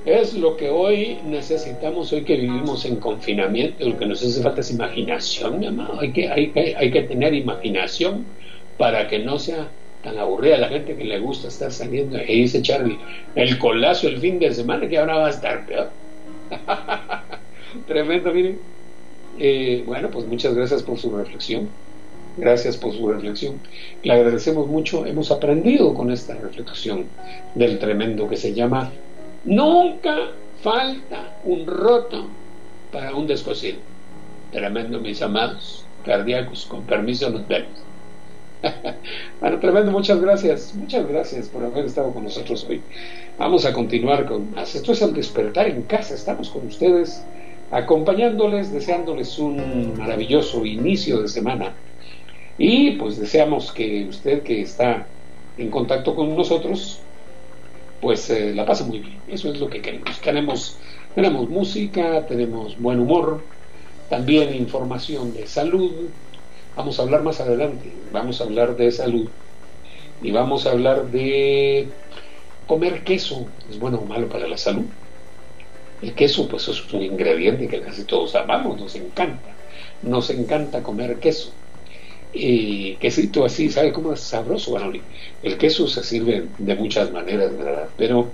es 0.04 0.34
lo 0.34 0.56
que 0.56 0.68
hoy 0.68 1.18
necesitamos, 1.24 2.12
hoy 2.12 2.24
que 2.24 2.36
vivimos 2.36 2.84
en 2.84 2.96
confinamiento, 2.96 3.88
lo 3.88 3.96
que 3.96 4.04
nos 4.04 4.22
hace 4.22 4.42
falta 4.42 4.60
es 4.60 4.70
imaginación, 4.70 5.58
mi 5.58 5.66
amado. 5.66 5.98
Hay 5.98 6.12
que, 6.12 6.28
hay, 6.28 6.52
hay 6.76 6.90
que 6.90 7.02
tener 7.02 7.32
imaginación 7.32 8.26
para 8.76 9.08
que 9.08 9.20
no 9.20 9.38
sea 9.38 9.68
tan 10.04 10.18
aburrida 10.18 10.58
la 10.58 10.68
gente 10.68 10.96
que 10.96 11.04
le 11.04 11.18
gusta 11.18 11.48
estar 11.48 11.72
saliendo. 11.72 12.18
Y 12.22 12.42
dice 12.42 12.62
Charlie, 12.62 13.00
el 13.34 13.58
colazo 13.58 14.06
el 14.08 14.20
fin 14.20 14.38
de 14.38 14.52
semana 14.54 14.88
que 14.88 14.98
ahora 14.98 15.16
va 15.16 15.26
a 15.28 15.30
estar 15.30 15.66
peor. 15.66 15.90
Tremendo, 17.86 18.32
miren. 18.32 18.60
Eh, 19.36 19.82
bueno, 19.86 20.10
pues 20.10 20.26
muchas 20.26 20.54
gracias 20.54 20.82
por 20.82 20.98
su 20.98 21.16
reflexión. 21.16 21.70
Gracias 22.36 22.76
por 22.76 22.94
su 22.94 23.08
reflexión. 23.08 23.62
Le 24.02 24.12
agradecemos 24.12 24.68
mucho. 24.68 25.06
Hemos 25.06 25.30
aprendido 25.30 25.94
con 25.94 26.10
esta 26.12 26.34
reflexión 26.36 27.16
del 27.54 27.78
tremendo 27.78 28.28
que 28.28 28.36
se 28.36 28.54
llama 28.54 28.92
Nunca 29.44 30.32
falta 30.62 31.38
un 31.42 31.66
roto 31.66 32.38
para 32.90 33.14
un 33.14 33.26
descosido. 33.26 33.80
Tremendo, 34.50 35.00
mis 35.00 35.22
amados 35.22 35.90
cardíacos. 36.02 36.66
Con 36.66 36.86
permiso, 36.86 37.30
nos 37.30 37.46
vemos. 37.48 37.93
bueno, 39.40 39.58
tremendo, 39.58 39.90
muchas 39.92 40.20
gracias. 40.20 40.74
Muchas 40.74 41.06
gracias 41.08 41.48
por 41.48 41.64
haber 41.64 41.84
estado 41.86 42.12
con 42.12 42.24
nosotros 42.24 42.66
hoy. 42.68 42.80
Vamos 43.38 43.64
a 43.64 43.72
continuar 43.72 44.26
con 44.26 44.52
más. 44.52 44.74
Esto 44.74 44.92
es 44.92 45.02
el 45.02 45.12
despertar 45.12 45.68
en 45.68 45.82
casa. 45.82 46.14
Estamos 46.14 46.50
con 46.50 46.66
ustedes 46.66 47.22
acompañándoles, 47.70 48.72
deseándoles 48.72 49.38
un 49.38 49.94
maravilloso 49.98 50.64
inicio 50.64 51.20
de 51.20 51.28
semana. 51.28 51.72
Y 52.58 52.92
pues 52.92 53.18
deseamos 53.18 53.72
que 53.72 54.06
usted 54.08 54.42
que 54.42 54.62
está 54.62 55.06
en 55.58 55.70
contacto 55.70 56.14
con 56.14 56.36
nosotros, 56.36 57.00
pues 58.00 58.30
eh, 58.30 58.54
la 58.54 58.64
pase 58.64 58.84
muy 58.84 59.00
bien. 59.00 59.18
Eso 59.28 59.52
es 59.52 59.58
lo 59.58 59.68
que 59.68 59.80
queremos. 59.80 60.20
Tenemos, 60.20 60.76
tenemos 61.14 61.48
música, 61.48 62.26
tenemos 62.26 62.78
buen 62.78 63.00
humor, 63.00 63.42
también 64.08 64.54
información 64.54 65.34
de 65.34 65.46
salud. 65.46 65.92
Vamos 66.76 66.98
a 66.98 67.02
hablar 67.02 67.22
más 67.22 67.40
adelante, 67.40 67.92
vamos 68.10 68.40
a 68.40 68.44
hablar 68.44 68.76
de 68.76 68.90
salud 68.90 69.28
y 70.20 70.30
vamos 70.32 70.66
a 70.66 70.72
hablar 70.72 71.06
de 71.10 71.88
comer 72.66 73.04
queso. 73.04 73.46
¿Es 73.70 73.78
bueno 73.78 73.98
o 73.98 74.06
malo 74.06 74.28
para 74.28 74.48
la 74.48 74.56
salud? 74.56 74.86
El 76.02 76.14
queso, 76.14 76.48
pues 76.48 76.66
es 76.68 76.92
un 76.92 77.02
ingrediente 77.02 77.68
que 77.68 77.80
casi 77.80 78.04
todos 78.04 78.34
amamos, 78.34 78.80
nos 78.80 78.94
encanta. 78.96 79.54
Nos 80.02 80.30
encanta 80.30 80.82
comer 80.82 81.18
queso. 81.20 81.52
Y 82.32 82.96
quesito 82.96 83.44
así, 83.44 83.70
¿sabe 83.70 83.92
cómo 83.92 84.12
es 84.12 84.20
sabroso? 84.20 84.72
Bueno, 84.72 84.92
el 85.42 85.58
queso 85.58 85.86
se 85.86 86.02
sirve 86.02 86.48
de 86.58 86.74
muchas 86.74 87.12
maneras, 87.12 87.56
¿verdad? 87.56 87.88
Pero 87.96 88.32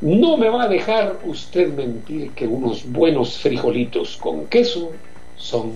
no 0.00 0.36
me 0.38 0.48
va 0.48 0.64
a 0.64 0.68
dejar 0.68 1.20
usted 1.24 1.68
mentir 1.74 2.32
que 2.32 2.46
unos 2.46 2.90
buenos 2.90 3.38
frijolitos 3.38 4.16
con 4.16 4.46
queso 4.46 4.92
son 5.36 5.74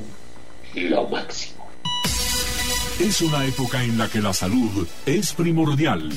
lo 0.75 1.07
máximo. 1.09 1.60
Es 3.01 3.23
una 3.23 3.47
época 3.47 3.83
en 3.83 3.97
la 3.97 4.09
que 4.09 4.21
la 4.21 4.35
salud 4.35 4.87
es 5.07 5.33
primordial. 5.33 6.11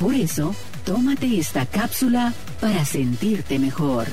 Por 0.00 0.14
eso, 0.14 0.54
tómate 0.82 1.38
esta 1.38 1.66
cápsula 1.66 2.32
para 2.58 2.86
sentirte 2.86 3.58
mejor. 3.58 4.06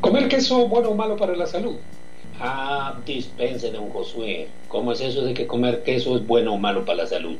¿Comer 0.00 0.26
queso 0.26 0.66
bueno 0.66 0.88
o 0.88 0.96
malo 0.96 1.16
para 1.16 1.36
la 1.36 1.46
salud? 1.46 1.76
Ah, 2.40 2.98
dispense, 3.06 3.70
don 3.70 3.90
Josué. 3.90 4.48
¿Cómo 4.66 4.90
es 4.90 5.00
eso 5.00 5.22
de 5.22 5.32
que 5.32 5.46
comer 5.46 5.84
queso 5.84 6.16
es 6.16 6.26
bueno 6.26 6.54
o 6.54 6.58
malo 6.58 6.84
para 6.84 7.04
la 7.04 7.06
salud? 7.06 7.38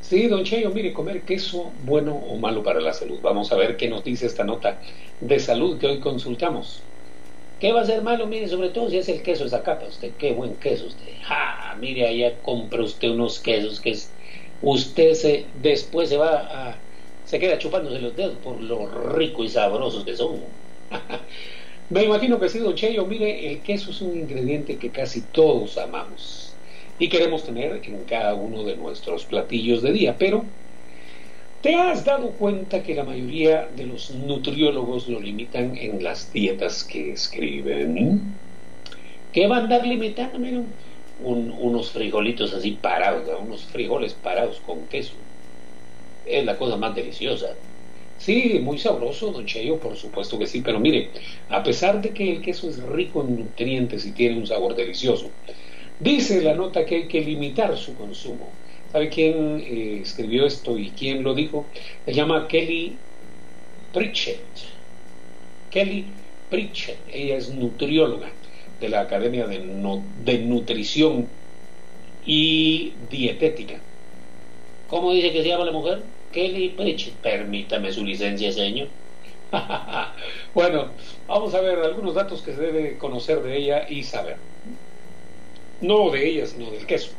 Sí, 0.00 0.28
don 0.28 0.44
Cheyo, 0.44 0.70
mire, 0.70 0.92
comer 0.92 1.22
queso 1.22 1.72
bueno 1.84 2.14
o 2.14 2.36
malo 2.36 2.62
para 2.62 2.80
la 2.80 2.92
salud. 2.92 3.18
Vamos 3.20 3.50
a 3.50 3.56
ver 3.56 3.76
qué 3.76 3.88
nos 3.88 4.04
dice 4.04 4.26
esta 4.26 4.44
nota 4.44 4.78
de 5.20 5.40
salud 5.40 5.76
que 5.78 5.88
hoy 5.88 5.98
consultamos. 5.98 6.84
¿Qué 7.60 7.72
va 7.72 7.82
a 7.82 7.84
ser 7.84 8.02
malo? 8.02 8.26
Mire, 8.26 8.48
sobre 8.48 8.70
todo 8.70 8.88
si 8.90 8.96
es 8.98 9.08
el 9.08 9.22
queso 9.22 9.44
de 9.44 9.50
Zacapa. 9.50 9.86
Usted, 9.86 10.16
qué 10.16 10.32
buen 10.32 10.58
queso 10.58 10.86
usted. 10.86 11.12
¡Ja! 11.22 11.76
Mire, 11.78 12.06
allá 12.08 12.40
compra 12.42 12.82
usted 12.82 13.10
unos 13.10 13.40
quesos 13.40 13.80
que 13.80 13.90
es, 13.90 14.16
usted 14.60 15.12
se, 15.14 15.50
después 15.54 16.08
se 16.08 16.16
va 16.16 16.70
a, 16.70 16.86
se 17.22 17.38
queda 17.38 17.58
chupándose 17.58 18.00
los 18.00 18.16
dedos 18.16 18.38
por 18.38 18.60
lo 18.62 18.86
rico 19.14 19.44
y 19.44 19.48
sabrosos 19.50 20.04
que 20.04 20.16
son. 20.16 20.58
Me 21.88 22.04
imagino 22.04 22.40
que 22.40 22.48
sí, 22.48 22.58
don 22.60 22.74
Cheyo, 22.76 23.06
mire, 23.06 23.48
el 23.52 23.62
queso 23.62 23.90
es 23.90 24.00
un 24.00 24.16
ingrediente 24.16 24.78
que 24.78 24.92
casi 24.92 25.30
todos 25.30 25.76
amamos 25.78 26.60
y 26.98 27.08
queremos 27.08 27.44
tener 27.44 27.80
en 27.84 28.04
cada 28.06 28.34
uno 28.34 28.64
de 28.64 28.76
nuestros 28.76 29.26
platillos 29.26 29.82
de 29.82 29.92
día, 29.92 30.18
pero 30.18 30.56
¿Te 31.60 31.74
has 31.74 32.04
dado 32.04 32.36
cuenta 32.36 32.82
que 32.82 32.94
la 32.94 33.04
mayoría 33.04 33.66
de 33.66 33.86
los 33.86 34.10
nutriólogos 34.10 35.08
lo 35.08 35.20
limitan 35.20 35.76
en 35.76 36.02
las 36.02 36.30
dietas 36.32 36.84
que 36.84 37.12
escriben? 37.12 38.40
¿Qué 39.32 39.46
van 39.46 39.60
a 39.60 39.64
andar 39.64 39.86
limitando? 39.86 40.38
unos 41.18 41.92
frijolitos 41.92 42.54
así 42.54 42.72
parados, 42.72 43.28
unos 43.42 43.66
frijoles 43.66 44.14
parados 44.14 44.60
con 44.60 44.88
queso. 44.88 45.18
Es 46.24 46.44
la 46.46 46.56
cosa 46.56 46.76
más 46.78 46.94
deliciosa. 46.94 47.58
Sí, 48.16 48.58
muy 48.60 48.78
sabroso, 48.78 49.32
don 49.32 49.46
Cheyo, 49.46 49.78
por 49.80 49.96
supuesto 49.96 50.38
que 50.38 50.46
sí, 50.46 50.62
pero 50.62 50.80
mire, 50.80 51.12
a 51.48 51.62
pesar 51.62 52.00
de 52.00 52.14
que 52.14 52.30
el 52.32 52.42
queso 52.42 52.70
es 52.70 52.82
rico 52.82 53.22
en 53.22 53.36
nutrientes 53.36 54.06
y 54.06 54.14
tiene 54.14 54.38
un 54.38 54.46
sabor 54.46 54.74
delicioso, 54.74 55.36
dice 55.98 56.42
la 56.42 56.54
nota 56.54 56.84
que 56.86 56.96
hay 56.96 57.08
que 57.08 57.20
limitar 57.22 57.76
su 57.78 57.94
consumo 57.94 58.59
¿Sabe 58.92 59.08
quién 59.08 59.60
eh, 59.60 60.00
escribió 60.02 60.46
esto 60.46 60.76
y 60.76 60.90
quién 60.90 61.22
lo 61.22 61.34
dijo? 61.34 61.64
Se 62.04 62.12
llama 62.12 62.48
Kelly 62.48 62.96
Pritchett. 63.92 64.40
Kelly 65.70 66.06
Pritchett, 66.48 66.98
ella 67.12 67.36
es 67.36 67.50
nutrióloga 67.50 68.30
de 68.80 68.88
la 68.88 69.02
Academia 69.02 69.46
de, 69.46 70.38
Nutrición 70.38 71.28
y 72.26 72.94
Dietética. 73.08 73.80
¿Cómo 74.88 75.12
dice 75.12 75.32
que 75.32 75.42
se 75.42 75.48
llama 75.48 75.66
la 75.66 75.72
mujer? 75.72 76.02
Kelly 76.32 76.70
Pritchett. 76.70 77.14
Permítame 77.14 77.92
su 77.92 78.04
licencia, 78.04 78.50
señor. 78.50 78.88
bueno, 80.54 80.88
vamos 81.28 81.54
a 81.54 81.60
ver 81.60 81.78
algunos 81.78 82.14
datos 82.14 82.42
que 82.42 82.54
se 82.54 82.60
debe 82.60 82.98
conocer 82.98 83.40
de 83.42 83.56
ella 83.56 83.86
y 83.88 84.02
saber. 84.02 84.36
No 85.80 86.10
de 86.10 86.28
ella, 86.28 86.46
sino 86.46 86.72
del 86.72 86.86
queso. 86.86 87.12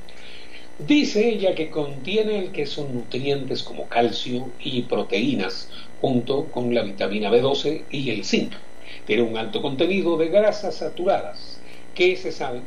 Dice 0.83 1.29
ella 1.29 1.53
que 1.53 1.69
contiene 1.69 2.39
el 2.39 2.51
queso 2.51 2.87
nutrientes 2.87 3.61
como 3.61 3.87
calcio 3.87 4.55
y 4.57 4.87
proteínas, 4.87 5.69
junto 5.99 6.49
con 6.49 6.73
la 6.73 6.81
vitamina 6.81 7.29
B12 7.29 7.85
y 7.91 8.09
el 8.09 8.25
zinc. 8.25 8.55
Tiene 9.05 9.21
un 9.21 9.37
alto 9.37 9.61
contenido 9.61 10.17
de 10.17 10.29
grasas 10.29 10.77
saturadas, 10.77 11.61
que 11.93 12.15
se 12.15 12.31
sabe 12.31 12.63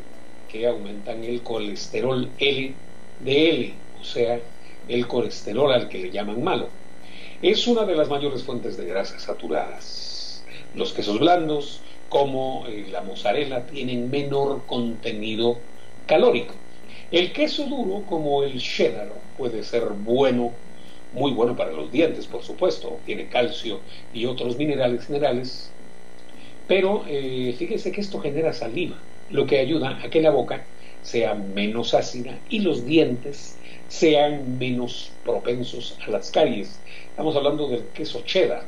que 0.46 0.64
aumentan 0.64 1.24
el 1.24 1.42
colesterol 1.42 2.36
LDL, 2.38 3.82
o 3.94 4.04
sea, 4.04 4.40
el 4.86 5.08
colesterol 5.08 5.72
al 5.72 5.88
que 5.88 5.98
le 5.98 6.12
llaman 6.12 6.40
malo. 6.40 6.70
Es 7.42 7.66
una 7.66 7.84
de 7.84 7.96
las 7.96 8.08
mayores 8.08 8.44
fuentes 8.44 8.76
de 8.76 8.86
grasas 8.86 9.22
saturadas. 9.24 10.44
Los 10.72 10.92
quesos 10.92 11.18
blandos, 11.18 11.82
como 12.08 12.68
eh, 12.68 12.86
la 12.90 13.02
mozzarella, 13.02 13.66
tienen 13.66 14.08
menor 14.08 14.66
contenido 14.66 15.64
calórico 16.06 16.63
el 17.14 17.32
queso 17.32 17.66
duro, 17.68 18.04
como 18.06 18.42
el 18.42 18.58
cheddar, 18.58 19.12
puede 19.36 19.62
ser 19.62 19.84
bueno, 19.84 20.52
muy 21.12 21.30
bueno 21.32 21.54
para 21.54 21.70
los 21.70 21.92
dientes, 21.92 22.26
por 22.26 22.42
supuesto, 22.42 23.00
tiene 23.04 23.28
calcio 23.28 23.80
y 24.12 24.26
otros 24.26 24.56
minerales 24.56 25.06
generales, 25.06 25.70
pero 26.66 27.04
eh, 27.06 27.54
fíjese 27.56 27.92
que 27.92 28.00
esto 28.00 28.18
genera 28.18 28.52
saliva, 28.52 29.00
lo 29.28 29.46
que 29.46 29.60
ayuda 29.60 30.00
a 30.02 30.10
que 30.10 30.20
la 30.20 30.30
boca 30.30 30.66
sea 31.02 31.34
menos 31.34 31.94
ácida 31.94 32.40
y 32.48 32.60
los 32.60 32.84
dientes 32.84 33.60
sean 33.86 34.58
menos 34.58 35.12
propensos 35.22 35.96
a 36.04 36.10
las 36.10 36.32
caries. 36.32 36.82
Estamos 37.10 37.36
hablando 37.36 37.68
del 37.68 37.92
queso 37.92 38.22
cheddar, 38.22 38.66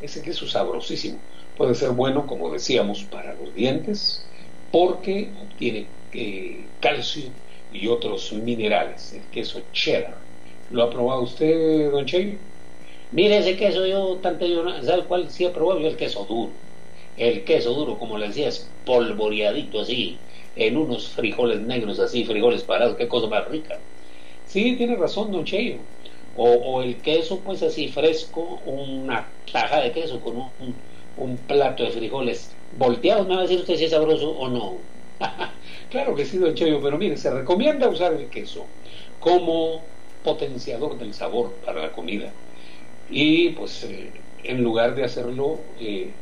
ese 0.00 0.20
queso 0.20 0.48
sabrosísimo. 0.48 1.20
Puede 1.54 1.76
ser 1.76 1.90
bueno, 1.90 2.26
como 2.26 2.50
decíamos, 2.50 3.04
para 3.04 3.34
los 3.34 3.54
dientes, 3.54 4.32
porque 4.72 5.32
obtiene 5.38 5.94
eh, 6.18 6.76
calcio 6.80 7.34
y 7.70 7.86
otros 7.88 8.32
minerales, 8.32 9.12
el 9.12 9.30
queso 9.30 9.68
cheddar. 9.72 10.26
¿Lo 10.68 10.82
ha 10.84 10.90
probado 10.90 11.22
usted, 11.22 11.90
don 11.90 12.06
Che? 12.06 12.48
Mire 13.10 13.38
ese 13.38 13.56
queso, 13.56 13.86
yo 13.86 14.20
tanto 14.20 14.46
yo, 14.46 14.64
¿sabe 14.82 15.06
cuál 15.06 15.30
sí 15.30 15.44
he 15.44 15.50
probado? 15.50 15.80
Yo 15.80 15.88
el 15.88 15.96
queso 15.96 16.24
duro. 16.26 16.62
El 17.16 17.44
queso 17.44 17.72
duro, 17.74 17.98
como 17.98 18.18
le 18.18 18.28
decía, 18.28 18.48
es 18.48 18.76
polvoreadito 18.84 19.80
así, 19.80 20.26
en 20.54 20.76
unos 20.76 21.10
frijoles 21.14 21.60
negros 21.62 21.98
así, 22.00 22.24
frijoles 22.24 22.64
parados, 22.64 22.96
qué 22.96 23.08
cosa 23.08 23.28
más 23.28 23.48
rica. 23.48 23.86
Sí, 24.44 24.76
tiene 24.76 24.96
razón, 24.96 25.30
don 25.32 25.44
Cheyo. 25.44 25.88
O, 26.32 26.50
o, 26.52 26.82
el 26.82 27.02
queso, 27.02 27.42
pues 27.42 27.62
así 27.62 27.88
fresco, 27.88 28.60
una 28.60 29.40
taja 29.50 29.80
de 29.80 29.92
queso 29.92 30.20
con 30.20 30.36
un, 30.58 30.86
un 31.14 31.46
plato 31.46 31.84
de 31.84 31.90
frijoles 31.90 32.60
volteados, 32.70 33.26
me 33.26 33.34
va 33.34 33.40
a 33.40 33.42
decir 33.44 33.58
usted 33.60 33.76
si 33.76 33.84
es 33.84 33.90
sabroso 33.92 34.30
o 34.36 34.48
no. 34.48 34.90
claro 35.90 36.14
que 36.14 36.24
sí, 36.24 36.38
don 36.38 36.54
Cheyo, 36.54 36.80
pero 36.82 36.98
mire, 36.98 37.16
se 37.16 37.30
recomienda 37.30 37.88
usar 37.88 38.12
el 38.14 38.28
queso 38.30 38.66
como 39.18 39.82
potenciador 40.22 40.98
del 40.98 41.14
sabor 41.14 41.60
para 41.64 41.82
la 41.82 41.92
comida. 41.92 42.32
Y 43.08 43.50
pues 43.50 43.84
eh, 43.84 44.12
en 44.44 44.62
lugar 44.62 44.94
de 44.94 45.04
hacerlo, 45.04 45.60
eh, 45.78 46.12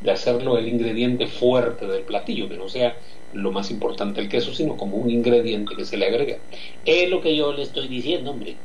de 0.00 0.10
hacerlo 0.10 0.58
el 0.58 0.68
ingrediente 0.68 1.26
fuerte 1.26 1.86
del 1.86 2.04
platillo, 2.04 2.48
que 2.48 2.56
no 2.56 2.68
sea 2.68 2.96
lo 3.32 3.52
más 3.52 3.70
importante 3.70 4.20
el 4.20 4.28
queso, 4.28 4.54
sino 4.54 4.76
como 4.76 4.96
un 4.96 5.10
ingrediente 5.10 5.74
que 5.76 5.84
se 5.84 5.96
le 5.96 6.06
agrega. 6.06 6.38
Es 6.84 7.10
lo 7.10 7.20
que 7.20 7.36
yo 7.36 7.52
le 7.52 7.62
estoy 7.62 7.88
diciendo, 7.88 8.30
hombre. 8.30 8.62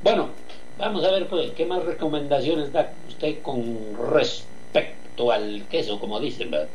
Bueno, 0.00 0.34
vamos 0.76 1.04
a 1.04 1.10
ver 1.12 1.28
pues, 1.28 1.52
qué 1.52 1.66
más 1.66 1.84
recomendaciones 1.84 2.72
da 2.72 2.98
usted 3.06 3.42
con 3.42 3.94
respecto 4.12 5.30
al 5.30 5.68
queso, 5.68 6.00
como 6.00 6.20
dicen, 6.20 6.50
¿verdad? 6.50 6.70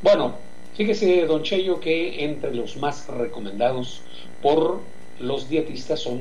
Bueno, 0.00 0.51
Fíjese, 0.74 1.26
don 1.26 1.42
Cheyo, 1.42 1.80
que 1.80 2.24
entre 2.24 2.54
los 2.54 2.78
más 2.78 3.06
recomendados 3.06 4.00
por 4.40 4.80
los 5.20 5.50
dietistas 5.50 6.00
son, 6.00 6.20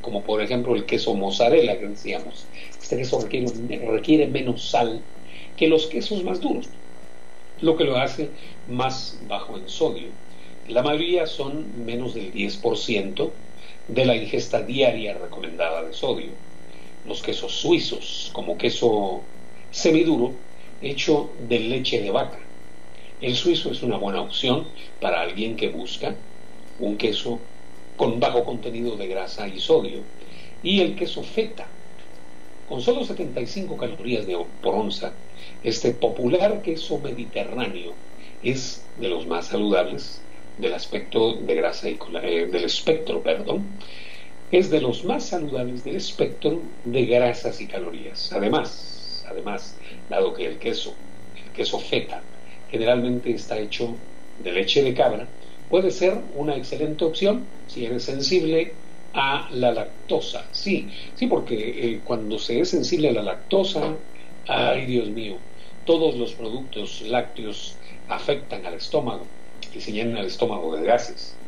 como 0.00 0.22
por 0.22 0.40
ejemplo 0.40 0.74
el 0.74 0.86
queso 0.86 1.14
mozzarella 1.14 1.78
que 1.78 1.86
decíamos. 1.86 2.46
Este 2.80 2.96
queso 2.96 3.20
requiere, 3.20 4.26
menos 4.26 4.70
sal 4.70 5.02
que 5.58 5.68
los 5.68 5.86
quesos 5.86 6.24
más 6.24 6.40
duros, 6.40 6.70
lo 7.60 7.76
que 7.76 7.84
lo 7.84 7.98
hace 7.98 8.30
más 8.70 9.18
bajo 9.28 9.58
en 9.58 9.68
sodio. 9.68 10.08
La 10.66 10.82
mayoría 10.82 11.26
son 11.26 11.84
menos 11.84 12.14
del 12.14 12.32
10% 12.32 13.30
de 13.88 14.04
la 14.06 14.16
ingesta 14.16 14.62
diaria 14.62 15.18
recomendada 15.18 15.84
de 15.84 15.92
sodio. 15.92 16.30
Los 17.06 17.20
quesos 17.20 17.52
suizos, 17.52 18.30
como 18.32 18.56
queso 18.56 19.20
semiduro, 19.70 20.32
hecho 20.80 21.28
de 21.48 21.58
leche 21.60 22.00
de 22.00 22.10
vaca, 22.10 22.38
el 23.20 23.36
suizo 23.36 23.70
es 23.70 23.82
una 23.82 23.98
buena 23.98 24.22
opción 24.22 24.66
para 25.00 25.20
alguien 25.20 25.56
que 25.56 25.68
busca 25.68 26.14
un 26.78 26.96
queso 26.96 27.38
con 27.96 28.18
bajo 28.18 28.44
contenido 28.44 28.96
de 28.96 29.08
grasa 29.08 29.46
y 29.46 29.60
sodio. 29.60 30.00
Y 30.62 30.80
el 30.80 30.96
queso 30.96 31.22
feta, 31.22 31.66
con 32.68 32.80
solo 32.80 33.04
75 33.04 33.76
calorías 33.76 34.26
de, 34.26 34.38
por 34.62 34.74
onza, 34.74 35.12
este 35.62 35.92
popular 35.92 36.62
queso 36.62 36.98
mediterráneo 36.98 37.94
es 38.42 38.86
de 38.96 39.08
los 39.08 39.26
más 39.26 39.48
saludables 39.48 40.22
del 40.56 40.72
aspecto 40.74 41.34
de 41.34 41.54
grasa 41.54 41.90
y 41.90 41.98
eh, 42.22 42.46
del 42.46 42.64
espectro, 42.64 43.22
perdón, 43.22 43.78
es 44.50 44.70
de 44.70 44.80
los 44.80 45.04
más 45.04 45.28
saludables 45.28 45.84
del 45.84 45.96
espectro 45.96 46.62
de 46.84 47.04
grasas 47.06 47.60
y 47.60 47.68
calorías. 47.68 48.32
Además, 48.32 49.24
además, 49.28 49.78
dado 50.08 50.32
que 50.32 50.46
el 50.46 50.58
queso, 50.58 50.94
el 51.34 51.52
queso 51.52 51.78
feta, 51.78 52.29
generalmente 52.70 53.32
está 53.32 53.58
hecho 53.58 54.08
de 54.36 54.52
leche 54.52 54.82
de 54.82 54.94
cabra, 54.94 55.36
puede 55.68 55.90
ser 55.90 56.14
una 56.32 56.56
excelente 56.56 57.04
opción 57.04 57.54
si 57.66 57.84
eres 57.84 58.04
sensible 58.04 58.82
a 59.12 59.48
la 59.52 59.72
lactosa. 59.72 60.48
Sí, 60.52 60.94
sí, 61.14 61.26
porque 61.26 61.94
eh, 61.96 62.02
cuando 62.04 62.38
se 62.38 62.60
es 62.60 62.70
sensible 62.70 63.08
a 63.10 63.12
la 63.12 63.22
lactosa, 63.22 64.04
ay 64.46 64.86
Dios 64.86 65.10
mío, 65.10 65.46
todos 65.84 66.16
los 66.16 66.34
productos 66.34 67.00
lácteos 67.02 67.80
afectan 68.06 68.66
al 68.66 68.74
estómago 68.74 69.36
y 69.72 69.80
se 69.80 69.92
llenan 69.92 70.16
el 70.18 70.26
estómago 70.26 70.76
de 70.76 70.84
gases. 70.86 71.42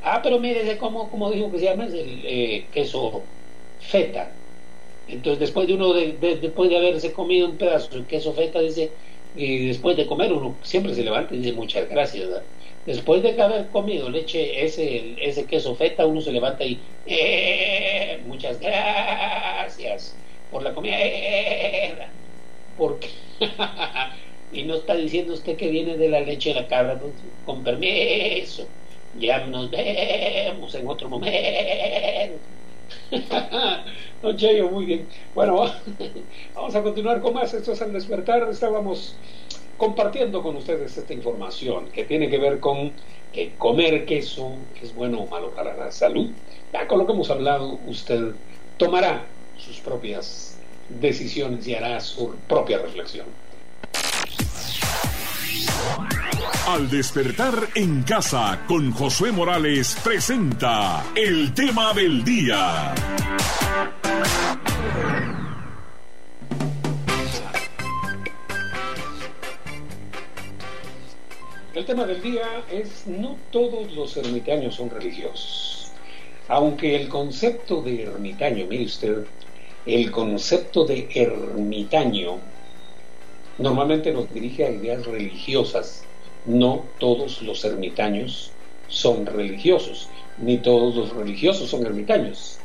Ah, 0.00 0.20
pero 0.22 0.38
mire, 0.38 0.78
¿cómo, 0.78 1.10
cómo 1.10 1.30
dijo 1.30 1.50
que 1.50 1.58
se 1.58 1.64
llama? 1.64 1.86
Es 1.86 1.94
el 1.94 2.24
eh, 2.26 2.70
queso 2.72 3.34
feta. 3.78 4.42
Entonces, 5.06 5.40
después 5.40 5.66
de 5.68 5.74
uno 5.74 5.92
de, 5.92 6.14
después 6.18 6.68
de 6.70 6.76
haberse 6.76 7.12
comido 7.12 7.48
un 7.50 7.58
pedazo 7.58 7.96
de 8.00 8.06
queso 8.06 8.34
feta, 8.34 8.60
dice, 8.60 8.96
y 9.36 9.68
después 9.68 9.96
de 9.96 10.06
comer 10.06 10.32
uno 10.32 10.60
siempre 10.62 10.94
se 10.94 11.04
levanta 11.04 11.34
y 11.34 11.38
dice 11.38 11.52
muchas 11.52 11.88
gracias. 11.88 12.28
Después 12.84 13.22
de 13.22 13.40
haber 13.42 13.70
comido 13.70 14.08
leche, 14.10 14.64
ese, 14.64 15.16
ese 15.24 15.46
queso 15.46 15.74
feta, 15.76 16.06
uno 16.06 16.20
se 16.20 16.32
levanta 16.32 16.64
y 16.64 17.00
eh, 17.04 18.22
muchas 18.26 18.58
gracias 18.60 20.20
por 20.48 20.62
la 20.62 20.74
comida. 20.74 20.96
porque 22.74 23.08
y 24.50 24.64
no 24.64 24.74
está 24.76 24.94
diciendo 24.96 25.34
usted 25.34 25.56
que 25.56 25.68
viene 25.68 25.96
de 25.96 26.08
la 26.08 26.20
leche 26.20 26.50
de 26.50 26.56
la 26.62 26.68
cabra, 26.68 27.00
con 27.42 27.64
permiso, 27.64 28.72
ya 29.12 29.46
nos 29.46 29.70
vemos 29.70 30.74
en 30.74 30.88
otro 30.88 31.08
momento. 31.10 32.48
Don 34.20 34.36
muy 34.70 34.86
bien. 34.86 35.08
Bueno, 35.34 35.64
vamos 36.54 36.74
a 36.74 36.82
continuar 36.82 37.20
con 37.20 37.34
más. 37.34 37.52
Esto 37.54 37.72
es 37.72 37.82
al 37.82 37.92
despertar. 37.92 38.48
Estábamos 38.48 39.20
compartiendo 39.76 40.42
con 40.42 40.56
ustedes 40.56 40.96
esta 40.96 41.12
información 41.14 41.90
que 41.92 42.04
tiene 42.04 42.30
que 42.30 42.38
ver 42.38 42.60
con 42.60 42.96
que 43.30 43.56
comer 43.58 44.06
queso 44.06 44.70
es 44.74 44.94
bueno 44.94 45.20
o 45.22 45.28
malo 45.28 45.52
para 45.54 45.76
la 45.76 45.90
salud. 45.90 46.36
Ya 46.72 46.86
con 46.88 46.98
lo 46.98 47.06
que 47.06 47.12
hemos 47.12 47.30
hablado, 47.30 47.78
usted 47.80 48.36
tomará 48.76 49.36
sus 49.54 49.80
propias 49.80 50.62
decisiones 50.88 51.66
y 51.66 51.74
hará 51.74 52.00
su 52.00 52.44
propia 52.46 52.78
reflexión. 52.78 53.45
Al 56.66 56.90
despertar 56.90 57.54
en 57.76 58.02
casa 58.02 58.64
con 58.66 58.90
Josué 58.90 59.30
Morales 59.30 59.96
presenta 60.02 61.04
el 61.14 61.54
tema 61.54 61.94
del 61.94 62.24
día. 62.24 62.92
El 71.72 71.84
tema 71.84 72.04
del 72.04 72.20
día 72.20 72.64
es 72.68 73.06
no 73.06 73.38
todos 73.52 73.92
los 73.92 74.16
ermitaños 74.16 74.74
son 74.74 74.90
religiosos. 74.90 75.92
Aunque 76.48 76.96
el 76.96 77.08
concepto 77.08 77.80
de 77.80 78.02
ermitaño, 78.02 78.66
mire 78.66 78.86
usted, 78.86 79.24
el 79.86 80.10
concepto 80.10 80.84
de 80.84 81.08
ermitaño 81.14 82.40
normalmente 83.58 84.12
nos 84.12 84.34
dirige 84.34 84.64
a 84.64 84.70
ideas 84.70 85.06
religiosas. 85.06 86.05
No 86.46 86.94
todos 86.98 87.42
los 87.42 87.64
ermitaños 87.64 88.58
son 88.86 89.26
religiosos, 89.26 90.12
ni 90.36 90.62
todos 90.62 90.94
los 90.96 91.12
religiosos 91.14 91.70
son 91.70 91.84
ermitaños. 91.86 92.64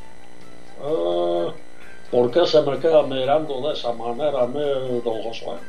Ah, 0.77 1.61
¿Por 2.09 2.31
qué 2.31 2.45
se 2.47 2.61
me 2.63 2.79
queda 2.79 3.03
mirando 3.07 3.67
de 3.67 3.73
esa 3.73 3.93
manera, 3.93 4.47
don 4.47 5.21
Josué? 5.23 5.59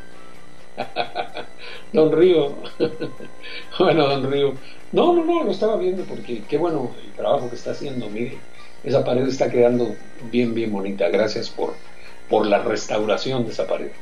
don 1.93 2.13
Río, 2.13 2.63
bueno, 3.79 4.09
don 4.09 4.31
Río, 4.31 4.61
no, 4.91 5.15
no, 5.15 5.25
no, 5.25 5.45
lo 5.45 5.51
estaba 5.51 5.77
viendo 5.77 6.07
porque 6.07 6.47
qué 6.47 6.57
bueno 6.59 6.97
el 7.03 7.15
trabajo 7.15 7.51
que 7.51 7.57
está 7.57 7.73
haciendo, 7.73 8.11
mire, 8.11 8.49
esa 8.83 9.05
pared 9.05 9.27
está 9.27 9.51
quedando 9.51 10.03
bien, 10.19 10.55
bien 10.55 10.73
bonita, 10.73 11.09
gracias 11.11 11.51
por, 11.51 11.83
por 12.29 12.47
la 12.47 12.63
restauración 12.63 13.45
de 13.45 13.53
esa 13.53 13.67
pared. 13.67 13.93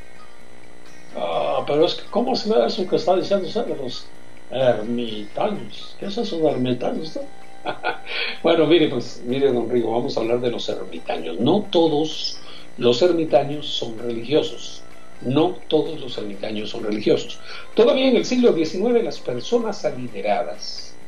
Ah, 1.12 1.64
pero 1.66 1.84
es 1.86 1.94
que, 1.94 2.08
¿cómo 2.10 2.34
se 2.36 2.48
ve 2.52 2.64
eso 2.66 2.86
que 2.86 2.96
está 2.96 3.16
diciendo 3.16 3.46
usted 3.48 3.64
de 3.66 3.76
los 3.76 4.14
ermitaños? 4.48 5.96
¿Qué 5.98 6.06
es 6.06 6.18
eso 6.18 6.40
de 6.40 6.50
ermitaños? 6.50 7.18
bueno, 8.42 8.66
mire, 8.66 8.88
pues, 8.88 9.22
mire, 9.24 9.52
don 9.52 9.68
Rigo, 9.68 9.92
vamos 9.92 10.16
a 10.16 10.20
hablar 10.20 10.40
de 10.40 10.50
los 10.50 10.68
ermitaños. 10.68 11.38
No 11.40 11.68
todos 11.70 12.40
los 12.76 13.02
ermitaños 13.02 13.74
son 13.76 13.98
religiosos. 13.98 14.86
No 15.20 15.64
todos 15.68 16.00
los 16.00 16.16
ermitaños 16.18 16.70
son 16.70 16.84
religiosos. 16.84 17.42
Todavía 17.74 18.08
en 18.08 18.16
el 18.16 18.24
siglo 18.24 18.52
XIX 18.54 19.02
las 19.02 19.20
personas 19.20 19.84
adineradas, 19.84 21.00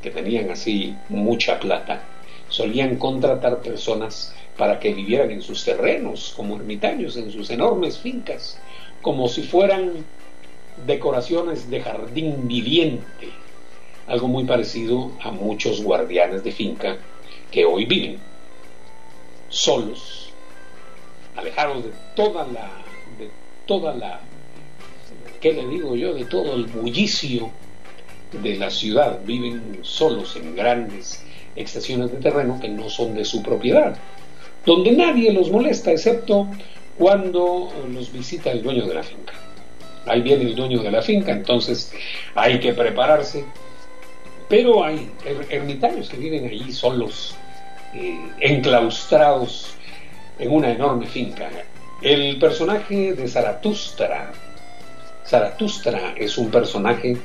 que 0.00 0.10
tenían 0.10 0.50
así 0.50 1.04
mucha 1.08 1.58
plata, 1.58 2.10
solían 2.48 2.98
contratar 2.98 3.60
personas 3.62 4.34
para 4.56 4.78
que 4.80 4.94
vivieran 4.94 5.30
en 5.30 5.42
sus 5.42 5.64
terrenos 5.64 6.32
como 6.34 6.56
ermitaños, 6.56 7.16
en 7.16 7.30
sus 7.30 7.50
enormes 7.50 7.98
fincas 8.00 8.62
como 9.02 9.28
si 9.28 9.42
fueran 9.42 10.04
decoraciones 10.86 11.70
de 11.70 11.80
jardín 11.80 12.48
viviente, 12.48 13.30
algo 14.06 14.28
muy 14.28 14.44
parecido 14.44 15.12
a 15.22 15.30
muchos 15.30 15.82
guardianes 15.82 16.42
de 16.42 16.52
finca 16.52 16.98
que 17.50 17.64
hoy 17.64 17.84
viven 17.84 18.18
solos, 19.48 20.32
alejados 21.36 21.84
de 21.84 21.90
toda 22.14 22.46
la, 22.46 22.70
de 23.18 23.30
toda 23.66 23.94
la, 23.94 24.20
¿qué 25.40 25.52
le 25.52 25.66
digo 25.66 25.96
yo? 25.96 26.14
De 26.14 26.24
todo 26.24 26.54
el 26.54 26.66
bullicio 26.66 27.50
de 28.32 28.56
la 28.56 28.70
ciudad, 28.70 29.20
viven 29.24 29.80
solos 29.82 30.36
en 30.36 30.54
grandes 30.54 31.24
extensiones 31.56 32.12
de 32.12 32.18
terreno 32.18 32.58
que 32.60 32.68
no 32.68 32.88
son 32.88 33.14
de 33.14 33.24
su 33.24 33.42
propiedad, 33.42 33.96
donde 34.64 34.92
nadie 34.92 35.32
los 35.32 35.50
molesta 35.50 35.90
excepto 35.90 36.46
cuando 37.00 37.72
los 37.94 38.12
visita 38.12 38.50
el 38.50 38.62
dueño 38.62 38.86
de 38.86 38.92
la 38.92 39.02
finca. 39.02 39.32
Ahí 40.04 40.20
viene 40.20 40.44
el 40.44 40.54
dueño 40.54 40.82
de 40.82 40.90
la 40.90 41.00
finca, 41.00 41.32
entonces 41.32 41.90
hay 42.34 42.60
que 42.60 42.74
prepararse. 42.74 43.42
Pero 44.50 44.84
hay 44.84 45.10
er-, 45.24 45.46
ermitaños 45.48 46.10
que 46.10 46.18
viven 46.18 46.44
allí 46.44 46.70
solos, 46.70 47.34
eh, 47.94 48.20
enclaustrados 48.40 49.76
en 50.38 50.50
una 50.52 50.72
enorme 50.72 51.06
finca. 51.06 51.48
El 52.02 52.38
personaje 52.38 53.14
de 53.14 53.26
Zaratustra, 53.26 54.32
Zaratustra 55.24 56.14
es 56.18 56.36
un 56.36 56.50
personaje 56.50 57.16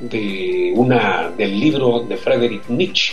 de 0.00 0.72
una, 0.74 1.30
del 1.36 1.60
libro 1.60 2.00
de 2.08 2.16
Friedrich 2.16 2.66
Nietzsche. 2.68 3.12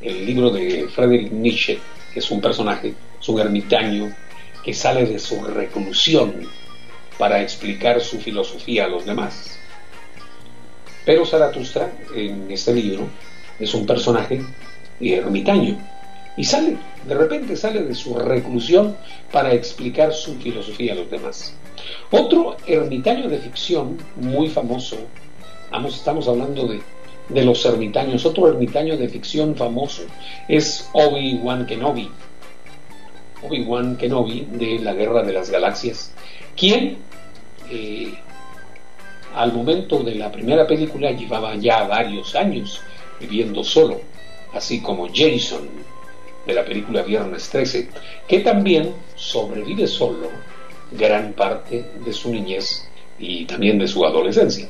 El 0.00 0.24
libro 0.24 0.50
de 0.50 0.86
Friedrich 0.94 1.32
Nietzsche 1.32 1.80
es 2.14 2.30
un 2.30 2.40
personaje, 2.40 2.94
es 3.20 3.28
un 3.28 3.40
ermitaño 3.40 4.14
que 4.68 4.74
sale 4.74 5.06
de 5.06 5.18
su 5.18 5.42
reclusión 5.44 6.46
para 7.16 7.40
explicar 7.40 8.02
su 8.02 8.20
filosofía 8.20 8.84
a 8.84 8.88
los 8.88 9.06
demás. 9.06 9.58
Pero 11.06 11.24
Zaratustra, 11.24 11.90
en 12.14 12.50
este 12.50 12.74
libro, 12.74 13.08
es 13.58 13.72
un 13.72 13.86
personaje 13.86 14.42
ermitaño 15.00 15.78
y 16.36 16.44
sale, 16.44 16.76
de 17.06 17.14
repente 17.14 17.56
sale 17.56 17.82
de 17.82 17.94
su 17.94 18.12
reclusión 18.12 18.94
para 19.32 19.54
explicar 19.54 20.12
su 20.12 20.34
filosofía 20.34 20.92
a 20.92 20.96
los 20.96 21.10
demás. 21.10 21.54
Otro 22.10 22.58
ermitaño 22.66 23.26
de 23.30 23.38
ficción 23.38 23.96
muy 24.16 24.50
famoso, 24.50 24.98
estamos 25.88 26.28
hablando 26.28 26.66
de, 26.66 26.82
de 27.30 27.42
los 27.42 27.64
ermitaños, 27.64 28.26
otro 28.26 28.48
ermitaño 28.48 28.98
de 28.98 29.08
ficción 29.08 29.56
famoso 29.56 30.02
es 30.46 30.90
Obi-Wan 30.92 31.64
Kenobi 31.64 32.10
Obi-Wan 33.42 33.96
Kenobi 33.96 34.46
de 34.50 34.78
la 34.80 34.94
Guerra 34.94 35.22
de 35.22 35.32
las 35.32 35.50
Galaxias, 35.50 36.12
quien 36.56 36.98
eh, 37.70 38.14
al 39.34 39.52
momento 39.52 40.02
de 40.02 40.14
la 40.14 40.32
primera 40.32 40.66
película 40.66 41.12
llevaba 41.12 41.54
ya 41.56 41.84
varios 41.84 42.34
años 42.34 42.80
viviendo 43.20 43.62
solo, 43.62 44.00
así 44.52 44.80
como 44.80 45.08
Jason 45.12 45.68
de 46.46 46.54
la 46.54 46.64
película 46.64 47.02
Viernes 47.02 47.48
13, 47.50 47.88
que 48.26 48.40
también 48.40 48.94
sobrevive 49.14 49.86
solo 49.86 50.30
gran 50.90 51.34
parte 51.34 51.84
de 52.04 52.12
su 52.12 52.32
niñez 52.32 52.88
y 53.18 53.44
también 53.44 53.78
de 53.78 53.86
su 53.86 54.04
adolescencia. 54.04 54.68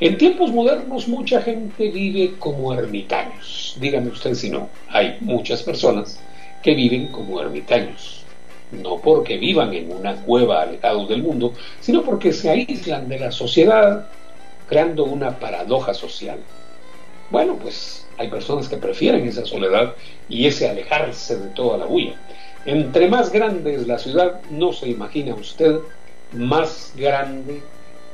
En 0.00 0.18
tiempos 0.18 0.50
modernos 0.50 1.06
mucha 1.06 1.40
gente 1.40 1.88
vive 1.90 2.34
como 2.38 2.74
ermitaños. 2.74 3.76
Dígame 3.80 4.08
usted 4.08 4.34
si 4.34 4.50
no, 4.50 4.68
hay 4.88 5.16
muchas 5.20 5.62
personas 5.62 6.18
que 6.62 6.74
viven 6.74 7.08
como 7.08 7.40
ermitaños, 7.40 8.24
no 8.70 8.98
porque 8.98 9.36
vivan 9.36 9.74
en 9.74 9.92
una 9.92 10.16
cueva 10.16 10.62
alejados 10.62 11.08
del 11.08 11.22
mundo, 11.22 11.54
sino 11.80 12.02
porque 12.02 12.32
se 12.32 12.50
aíslan 12.50 13.08
de 13.08 13.18
la 13.18 13.32
sociedad, 13.32 14.08
creando 14.68 15.04
una 15.04 15.38
paradoja 15.38 15.92
social. 15.92 16.38
Bueno, 17.30 17.56
pues 17.56 18.06
hay 18.18 18.28
personas 18.28 18.68
que 18.68 18.76
prefieren 18.76 19.26
esa 19.26 19.44
soledad 19.44 19.94
y 20.28 20.46
ese 20.46 20.68
alejarse 20.68 21.36
de 21.36 21.48
toda 21.48 21.78
la 21.78 21.86
bulla. 21.86 22.14
Entre 22.64 23.08
más 23.08 23.32
grande 23.32 23.74
es 23.74 23.86
la 23.86 23.98
ciudad, 23.98 24.40
no 24.50 24.72
se 24.72 24.88
imagina 24.88 25.34
usted, 25.34 25.78
más 26.32 26.92
grande 26.96 27.60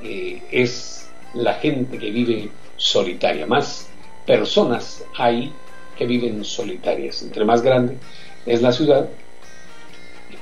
eh, 0.02 0.42
es 0.50 1.10
la 1.34 1.54
gente 1.54 1.98
que 1.98 2.10
vive 2.10 2.50
solitaria, 2.76 3.46
más 3.46 3.88
personas 4.24 5.04
hay 5.16 5.52
que 5.96 6.06
viven 6.06 6.44
solitarias. 6.44 7.22
Entre 7.22 7.44
más 7.44 7.60
grande 7.60 7.96
es 8.48 8.62
la 8.62 8.72
ciudad, 8.72 9.08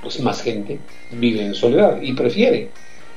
pues 0.03 0.21
más 0.21 0.43
gente 0.43 0.79
vive 1.13 1.45
en 1.45 1.55
soledad 1.55 2.01
y 2.01 2.13
prefiere 2.13 2.69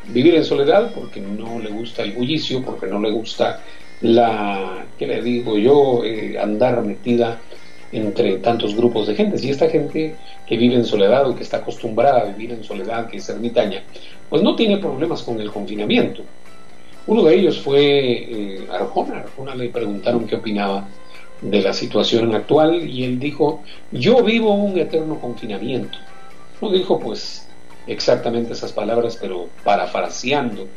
vivir 0.08 0.36
en 0.36 0.44
soledad 0.44 0.92
porque 0.94 1.20
no 1.20 1.60
le 1.60 1.70
gusta 1.70 2.04
el 2.04 2.14
bullicio, 2.14 2.64
porque 2.64 2.88
no 2.88 3.00
le 3.00 3.12
gusta 3.12 3.62
la, 4.02 4.86
¿qué 4.98 5.08
le 5.08 5.22
digo 5.22 5.58
yo?, 5.58 6.04
eh, 6.04 6.38
andar 6.40 6.82
metida 6.84 7.40
entre 7.92 8.38
tantos 8.38 8.76
grupos 8.76 9.08
de 9.08 9.16
gente. 9.16 9.38
Y 9.42 9.50
esta 9.50 9.70
gente 9.70 10.16
que 10.48 10.58
vive 10.58 10.76
en 10.76 10.86
soledad 10.86 11.28
o 11.28 11.36
que 11.36 11.44
está 11.44 11.58
acostumbrada 11.58 12.22
a 12.22 12.26
vivir 12.26 12.52
en 12.52 12.64
soledad, 12.64 13.08
que 13.08 13.18
es 13.18 13.30
ermitaña, 13.30 13.84
pues 14.30 14.42
no 14.42 14.56
tiene 14.56 14.78
problemas 14.78 15.24
con 15.24 15.40
el 15.42 15.52
confinamiento. 15.52 16.24
Uno 17.08 17.24
de 17.24 17.36
ellos 17.36 17.60
fue 17.60 17.82
eh, 17.82 18.68
Arjona. 18.72 19.22
Arjona 19.22 19.56
le 19.56 19.70
preguntaron 19.70 20.28
qué 20.28 20.36
opinaba 20.36 20.88
de 21.42 21.62
la 21.62 21.74
situación 21.74 22.36
actual 22.36 22.88
y 22.90 23.04
él 23.04 23.20
dijo, 23.20 23.64
yo 23.92 24.24
vivo 24.24 24.54
un 24.54 24.78
eterno 24.78 25.20
confinamiento. 25.20 25.98
No 26.62 26.72
dijo 26.72 27.00
pues 27.00 27.48
exactamente 27.88 28.54
esas 28.54 28.74
palabras, 28.74 29.18
pero 29.20 29.48
parafraseando 29.64 30.68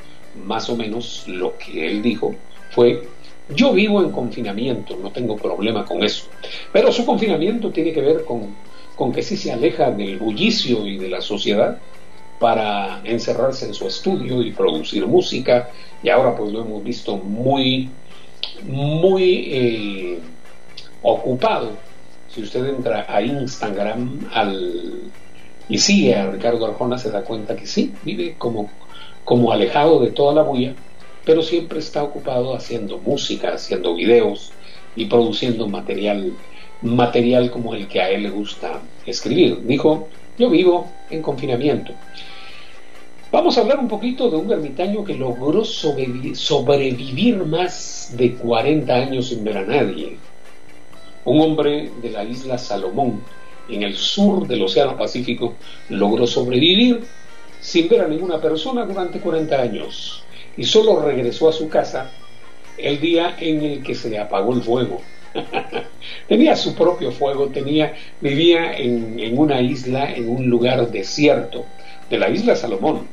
más 0.45 0.71
o 0.71 0.77
menos 0.77 1.25
lo 1.27 1.59
que 1.59 1.87
él 1.87 2.03
dijo 2.03 2.35
fue, 2.71 3.07
yo 3.55 3.73
vivo 3.73 4.03
en 4.03 4.11
confinamiento, 4.11 4.97
no 4.97 5.11
tengo 5.11 5.37
problema 5.37 5.85
con 5.85 6.03
eso, 6.03 6.27
pero 6.73 6.91
su 6.91 7.05
confinamiento 7.05 7.71
tiene 7.71 7.93
que 7.93 8.01
ver 8.01 8.25
con, 8.25 8.55
con 8.97 9.13
que 9.13 9.23
sí 9.23 9.37
se 9.37 9.53
aleja 9.53 9.91
del 9.91 10.19
bullicio 10.19 10.87
y 10.87 10.97
de 10.97 11.09
la 11.09 11.21
sociedad 11.21 11.79
para 12.39 13.03
encerrarse 13.05 13.67
en 13.67 13.75
su 13.75 13.87
estudio 13.87 14.43
y 14.43 14.53
producir 14.53 15.07
música, 15.07 15.71
y 16.03 16.09
ahora 16.09 16.35
pues 16.35 16.51
lo 16.53 16.63
hemos 16.63 16.83
visto 16.83 17.17
muy, 17.17 17.91
muy 18.65 19.49
eh, 19.53 20.19
ocupado. 21.03 21.71
Si 22.29 22.43
usted 22.43 22.65
entra 22.67 23.07
a 23.09 23.21
Instagram 23.21 24.29
al, 24.33 25.03
y 25.69 25.79
sigue 25.79 26.15
a 26.15 26.31
Ricardo 26.31 26.67
Arjona, 26.67 26.99
se 26.99 27.11
da 27.11 27.23
cuenta 27.23 27.57
que 27.57 27.67
sí, 27.67 27.93
vive 28.03 28.35
como, 28.39 28.71
como 29.25 29.53
alejado 29.53 30.01
de 30.01 30.11
toda 30.11 30.35
la 30.35 30.43
bulla, 30.43 30.75
pero 31.25 31.43
siempre 31.43 31.79
está 31.79 32.03
ocupado 32.03 32.55
haciendo 32.55 32.99
música, 32.99 33.55
haciendo 33.55 33.95
videos 33.95 34.53
y 34.97 35.07
produciendo 35.07 35.69
material, 35.69 36.33
material 36.81 37.51
como 37.51 37.75
el 37.75 37.87
que 37.87 38.01
a 38.01 38.11
él 38.11 38.23
le 38.23 38.31
gusta 38.31 38.81
escribir. 39.07 39.65
Dijo, 39.67 40.09
yo 40.39 40.49
vivo 40.49 40.91
en 41.11 41.21
confinamiento 41.23 41.93
Vamos 43.33 43.57
a 43.57 43.63
hablar 43.63 43.79
un 43.79 43.89
poquito 43.89 44.29
de 44.29 44.37
un 44.37 44.53
ermitaño 44.53 45.03
que 45.03 45.15
logró 45.15 45.65
sobrevivir 45.65 47.37
más 47.47 48.13
de 48.15 48.35
40 48.35 48.95
años 48.95 49.29
sin 49.29 49.43
ver 49.43 49.57
a 49.57 49.63
nadie. 49.63 50.19
Un 51.25 51.41
hombre 51.41 51.91
de 52.03 52.11
la 52.11 52.25
isla 52.25 52.59
Salomón, 52.59 53.23
en 53.69 53.83
el 53.83 53.97
sur 53.97 54.47
del 54.47 54.63
Océano 54.63 54.97
Pacífico, 54.97 55.55
logró 55.89 56.27
sobrevivir 56.27 57.05
sin 57.61 57.89
ver 57.89 58.03
a 58.03 58.09
ninguna 58.09 58.41
persona 58.41 58.85
durante 58.85 59.21
40 59.21 59.57
años 59.61 60.25
y 60.57 60.65
solo 60.65 61.01
regresó 61.01 61.49
a 61.49 61.53
su 61.53 61.69
casa 61.69 62.11
el 62.77 63.01
día 63.01 63.37
en 63.39 63.63
el 63.63 63.83
que 63.83 63.95
se 63.95 64.11
le 64.11 64.19
apagó 64.19 64.53
el 64.53 64.63
fuego. 64.63 65.01
tenía 66.29 66.57
su 66.57 66.75
propio 66.75 67.13
fuego, 67.13 67.49
tenía, 67.49 67.95
vivía 68.21 68.77
en, 68.77 69.19
en 69.19 69.39
una 69.39 69.61
isla, 69.61 70.13
en 70.13 70.29
un 70.29 70.47
lugar 70.51 70.91
desierto 70.91 71.65
de 72.11 72.19
la 72.19 72.29
isla 72.29 72.57
Salomón 72.57 73.07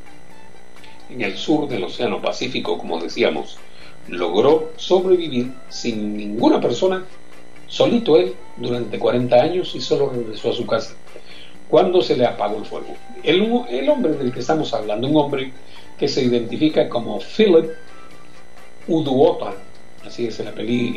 en 1.10 1.22
el 1.22 1.38
sur 1.38 1.68
del 1.68 1.84
Océano 1.84 2.22
Pacífico, 2.22 2.78
como 2.78 3.01
decíamos, 3.01 3.57
logró 4.07 4.72
sobrevivir 4.78 5.51
sin 5.70 6.16
ninguna 6.16 6.62
persona, 6.62 7.03
solito 7.70 8.18
él, 8.18 8.36
durante 8.58 9.00
40 9.00 9.36
años 9.36 9.74
y 9.76 9.80
solo 9.80 10.10
regresó 10.10 10.50
a 10.50 10.54
su 10.54 10.66
casa 10.68 10.96
cuando 11.70 12.02
se 12.02 12.18
le 12.18 12.26
apagó 12.26 12.58
el 12.58 12.66
fuego. 12.66 12.96
El, 13.24 13.90
hombre 13.90 14.14
del 14.14 14.34
que 14.34 14.40
estamos 14.40 14.74
hablando, 14.74 15.08
un 15.08 15.16
hombre 15.16 15.54
que 15.98 16.08
se 16.08 16.24
identifica 16.24 16.90
como 16.90 17.20
Philip 17.20 17.70
Uduota, 18.88 19.54
así 20.04 20.26
es 20.26 20.40
el, 20.40 20.48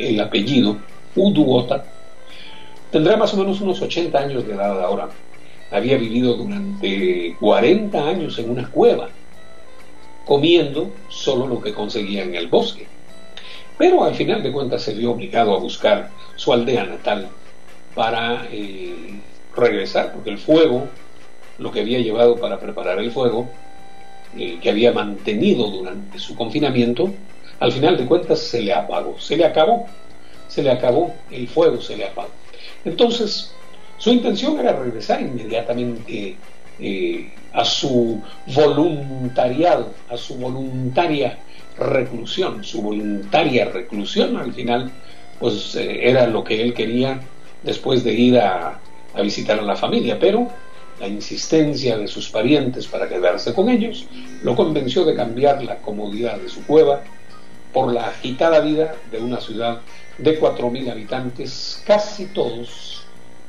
el 0.01 0.21
apellido, 0.21 0.79
Uduota, 1.15 1.85
tendrá 2.91 3.17
más 3.17 3.35
o 3.35 3.37
menos 3.37 3.61
unos 3.61 3.83
80 3.83 4.19
años 4.19 4.47
de 4.47 4.55
edad 4.55 4.83
ahora. 4.83 5.11
Había 5.71 5.97
vivido 5.97 6.35
durante 6.35 7.37
40 7.39 8.09
años 8.09 8.39
en 8.39 8.51
una 8.51 8.71
cueva 8.71 9.09
comiendo 10.27 10.91
solo 11.09 11.47
lo 11.47 11.61
que 11.61 11.73
conseguía 11.75 12.23
en 12.23 12.35
el 12.35 12.49
bosque. 12.49 12.87
Pero 13.79 14.05
al 14.05 14.15
final 14.15 14.43
de 14.43 14.53
cuentas 14.53 14.83
se 14.83 14.95
vio 14.95 15.13
obligado 15.13 15.55
a 15.55 15.59
buscar 15.59 16.11
su 16.37 16.53
aldea 16.53 16.85
natal 16.85 17.29
para 17.95 18.47
eh, 18.51 19.21
regresar, 19.57 20.13
porque 20.13 20.31
el 20.31 20.39
fuego, 20.39 20.89
lo 21.59 21.71
que 21.73 21.81
había 21.81 22.01
llevado 22.01 22.37
para 22.37 22.59
preparar 22.59 22.99
el 22.99 23.11
fuego, 23.11 23.49
eh, 24.37 24.59
que 24.63 24.71
había 24.71 24.93
mantenido 24.93 25.69
durante 25.69 26.19
su 26.19 26.35
confinamiento, 26.35 27.13
al 27.61 27.73
final 27.73 27.97
de 27.97 28.07
cuentas 28.07 28.41
se 28.41 28.63
le 28.63 28.73
apagó, 28.73 29.19
se 29.21 29.37
le 29.37 29.45
acabó, 29.45 29.87
se 30.49 30.63
le 30.63 30.71
acabó 30.71 31.15
el 31.31 31.49
fuego, 31.49 31.81
se 31.81 31.97
le 31.97 32.07
apagó. 32.07 32.31
Entonces, 32.85 33.53
su 33.99 34.11
intención 34.11 34.59
era 34.59 34.73
regresar 34.73 35.21
inmediatamente 35.21 36.37
eh, 36.81 37.33
a 37.53 37.65
su 37.65 38.21
voluntariado, 38.47 39.93
a 40.09 40.17
su 40.17 40.35
voluntaria 40.37 41.39
reclusión. 41.79 42.65
Su 42.65 42.83
voluntaria 42.83 43.67
reclusión 43.67 44.37
al 44.37 44.53
final 44.53 44.91
pues 45.39 45.75
eh, 45.75 46.09
era 46.09 46.27
lo 46.27 46.45
que 46.45 46.63
él 46.63 46.75
quería 46.75 47.21
después 47.63 48.05
de 48.05 48.13
ir 48.13 48.39
a, 48.39 48.79
a 49.15 49.23
visitar 49.23 49.59
a 49.59 49.63
la 49.63 49.77
familia, 49.77 50.19
pero 50.19 50.49
la 51.01 51.09
insistencia 51.09 51.97
de 51.99 52.07
sus 52.07 52.29
parientes 52.29 52.87
para 52.87 53.09
quedarse 53.09 53.55
con 53.55 53.69
ellos 53.69 54.07
lo 54.43 54.55
convenció 54.55 55.05
de 55.05 55.15
cambiar 55.15 55.63
la 55.65 55.79
comodidad 55.79 56.39
de 56.39 56.49
su 56.49 56.65
cueva 56.65 57.03
por 57.73 57.93
la 57.93 58.09
agitada 58.09 58.61
vida 58.61 58.95
de 59.11 59.19
una 59.19 59.41
ciudad 59.41 59.81
de 60.19 60.39
4.000 60.41 60.91
habitantes, 60.91 61.83
casi 61.87 62.27
todos 62.27 63.05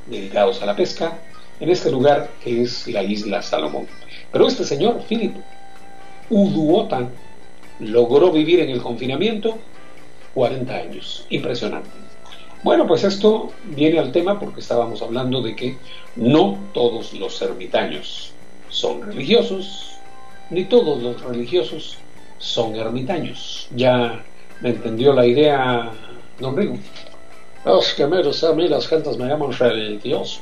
dedicados 0.07 0.61
a 0.61 0.65
la 0.65 0.75
pesca, 0.75 1.19
en 1.59 1.69
este 1.69 1.91
lugar 1.91 2.29
que 2.43 2.61
es 2.61 2.87
la 2.87 3.03
isla 3.03 3.41
Salomón. 3.41 3.87
Pero 4.31 4.47
este 4.47 4.63
señor, 4.63 5.01
Philip 5.07 5.35
Uduotan, 6.29 7.09
logró 7.79 8.31
vivir 8.31 8.59
en 8.59 8.69
el 8.69 8.81
confinamiento 8.81 9.57
40 10.33 10.73
años. 10.73 11.25
Impresionante. 11.29 11.89
Bueno, 12.63 12.87
pues 12.87 13.03
esto 13.03 13.51
viene 13.65 13.99
al 13.99 14.11
tema 14.11 14.39
porque 14.39 14.61
estábamos 14.61 15.01
hablando 15.01 15.41
de 15.41 15.55
que 15.55 15.77
no 16.15 16.57
todos 16.73 17.13
los 17.13 17.41
ermitaños 17.41 18.31
son 18.69 19.01
religiosos, 19.01 19.97
ni 20.49 20.65
todos 20.65 21.03
los 21.03 21.21
religiosos 21.21 21.97
son 22.37 22.75
ermitaños. 22.75 23.67
Ya 23.75 24.23
me 24.61 24.69
entendió 24.69 25.13
la 25.13 25.25
idea, 25.25 25.91
don 26.39 26.55
Rigo. 26.55 26.77
Es 27.65 27.93
que 27.93 28.03
a 28.03 28.07
mí 28.07 28.67
las 28.67 28.87
gentes 28.87 29.17
me 29.17 29.27
llaman 29.27 29.51
religioso. 29.51 30.39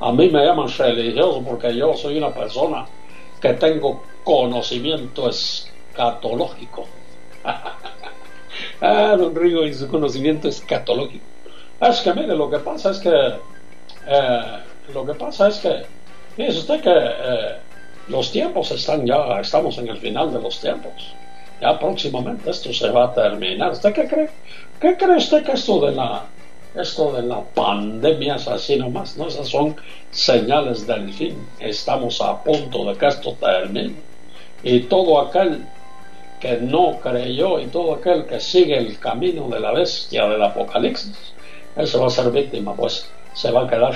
A 0.00 0.12
mí 0.12 0.28
me 0.28 0.44
llaman 0.44 0.68
religioso 0.68 1.42
porque 1.42 1.74
yo 1.74 1.94
soy 1.94 2.18
una 2.18 2.32
persona 2.32 2.86
que 3.40 3.54
tengo 3.54 4.02
conocimiento 4.24 5.28
escatológico. 5.98 6.86
ah, 8.80 9.16
don 9.16 9.34
Rigo 9.34 9.64
y 9.64 9.74
su 9.74 9.88
conocimiento 9.88 10.48
escatológico. 10.48 11.24
Es 11.80 12.00
que 12.00 12.14
mire, 12.14 12.34
lo 12.36 12.50
que 12.50 12.58
pasa 12.58 12.90
es 12.90 12.98
que 12.98 13.10
eh, 13.10 14.58
lo 14.94 15.04
que 15.04 15.14
pasa 15.14 15.48
es 15.48 15.58
que 15.58 15.84
es 16.36 16.56
usted 16.56 16.80
que 16.80 16.94
eh, 16.94 17.56
los 18.08 18.30
tiempos 18.30 18.70
están 18.70 19.04
ya, 19.06 19.40
estamos 19.40 19.76
en 19.78 19.88
el 19.88 19.98
final 19.98 20.32
de 20.32 20.40
los 20.40 20.60
tiempos. 20.60 21.14
Ya 21.60 21.78
próximamente 21.78 22.50
esto 22.50 22.72
se 22.72 22.88
va 22.90 23.06
a 23.06 23.14
terminar. 23.14 23.72
¿Usted 23.72 23.92
qué 23.92 24.06
cree? 24.06 24.30
¿Qué 24.80 24.96
cree 24.96 25.16
usted 25.16 25.44
que 25.44 25.52
esto 25.52 25.80
de 25.86 25.94
la 25.94 26.24
esto 26.74 27.12
de 27.12 27.22
la 27.22 27.40
pandemia 27.42 28.36
es 28.36 28.46
así 28.46 28.76
nomás, 28.76 29.16
¿no? 29.16 29.26
Esas 29.26 29.48
son 29.48 29.74
señales 30.10 30.86
del 30.86 31.12
fin. 31.12 31.36
Estamos 31.58 32.20
a 32.20 32.40
punto 32.44 32.84
de 32.84 32.96
que 32.96 33.06
esto 33.06 33.32
termine. 33.40 33.96
Y 34.62 34.80
todo 34.80 35.20
aquel 35.20 35.66
que 36.40 36.58
no 36.58 36.98
creyó 37.00 37.60
y 37.60 37.66
todo 37.66 37.94
aquel 37.94 38.26
que 38.26 38.40
sigue 38.40 38.78
el 38.78 38.98
camino 38.98 39.48
de 39.48 39.60
la 39.60 39.72
bestia 39.72 40.28
del 40.28 40.42
Apocalipsis, 40.42 41.34
eso 41.76 42.00
va 42.00 42.06
a 42.06 42.10
ser 42.10 42.30
víctima, 42.30 42.74
pues 42.74 43.10
se 43.34 43.50
va 43.50 43.64
a 43.64 43.68
quedar, 43.68 43.94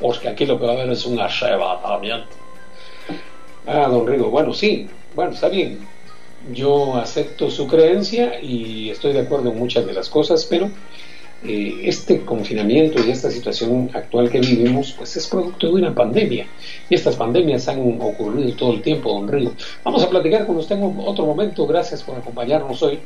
porque 0.00 0.28
aquí 0.28 0.46
lo 0.46 0.58
que 0.58 0.66
va 0.66 0.72
a 0.72 0.74
haber 0.76 0.90
es 0.90 1.04
un 1.06 1.20
arrebatamiento. 1.20 2.28
Ah, 3.66 3.86
don 3.88 4.06
Rigo, 4.06 4.30
bueno, 4.30 4.54
sí, 4.54 4.88
bueno, 5.14 5.32
está 5.32 5.48
bien. 5.48 5.86
Yo 6.52 6.96
acepto 6.96 7.50
su 7.50 7.66
creencia 7.66 8.40
y 8.40 8.90
estoy 8.90 9.12
de 9.12 9.20
acuerdo 9.20 9.50
en 9.50 9.58
muchas 9.58 9.84
de 9.84 9.92
las 9.92 10.08
cosas, 10.08 10.46
pero 10.48 10.70
eh, 11.44 11.82
este 11.84 12.24
confinamiento 12.24 13.00
y 13.04 13.10
esta 13.10 13.30
situación 13.30 13.90
actual 13.94 14.28
que 14.28 14.40
vivimos, 14.40 14.92
pues 14.98 15.16
es 15.16 15.26
producto 15.28 15.68
de 15.68 15.74
una 15.74 15.94
pandemia. 15.94 16.46
Y 16.90 16.94
estas 16.96 17.14
pandemias 17.14 17.68
han 17.68 18.00
ocurrido 18.00 18.56
todo 18.56 18.72
el 18.72 18.82
tiempo, 18.82 19.12
don 19.12 19.28
Río. 19.28 19.52
Vamos 19.84 20.02
a 20.02 20.10
platicar 20.10 20.46
con 20.46 20.56
usted 20.56 20.76
en 20.76 20.98
otro 20.98 21.26
momento. 21.26 21.64
Gracias 21.64 22.02
por 22.02 22.16
acompañarnos 22.16 22.82
hoy. 22.82 22.98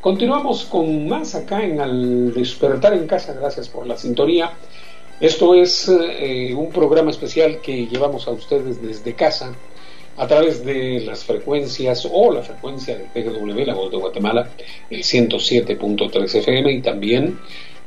Continuamos 0.00 0.66
con 0.66 1.08
más 1.08 1.34
acá 1.34 1.64
en 1.64 1.80
Al 1.80 2.32
Despertar 2.32 2.94
en 2.94 3.08
Casa. 3.08 3.32
Gracias 3.32 3.68
por 3.68 3.86
la 3.86 3.96
sintonía. 3.96 4.52
Esto 5.20 5.54
es 5.54 5.88
eh, 5.88 6.54
un 6.54 6.70
programa 6.70 7.10
especial 7.10 7.60
que 7.60 7.86
llevamos 7.86 8.28
a 8.28 8.30
ustedes 8.30 8.80
desde 8.80 9.14
casa 9.14 9.52
a 10.16 10.26
través 10.26 10.64
de 10.64 11.00
las 11.00 11.24
frecuencias 11.24 12.08
o 12.10 12.32
la 12.32 12.42
frecuencia 12.42 12.96
de 12.96 13.04
TGW, 13.04 13.64
la 13.66 13.74
voz 13.74 13.90
de 13.90 13.96
Guatemala, 13.96 14.48
el 14.90 15.00
107.3 15.00 16.34
FM 16.36 16.72
y 16.72 16.82
también 16.82 17.38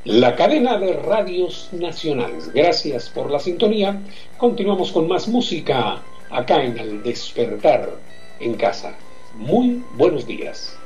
la 0.05 0.35
cadena 0.35 0.77
de 0.77 0.93
radios 0.93 1.69
nacionales. 1.71 2.51
Gracias 2.53 3.09
por 3.09 3.31
la 3.31 3.39
sintonía. 3.39 4.01
Continuamos 4.37 4.91
con 4.91 5.07
más 5.07 5.27
música 5.27 6.01
acá 6.29 6.63
en 6.63 6.77
el 6.77 7.03
despertar 7.03 7.89
en 8.39 8.55
casa. 8.55 8.95
Muy 9.35 9.81
buenos 9.95 10.27
días. 10.27 10.77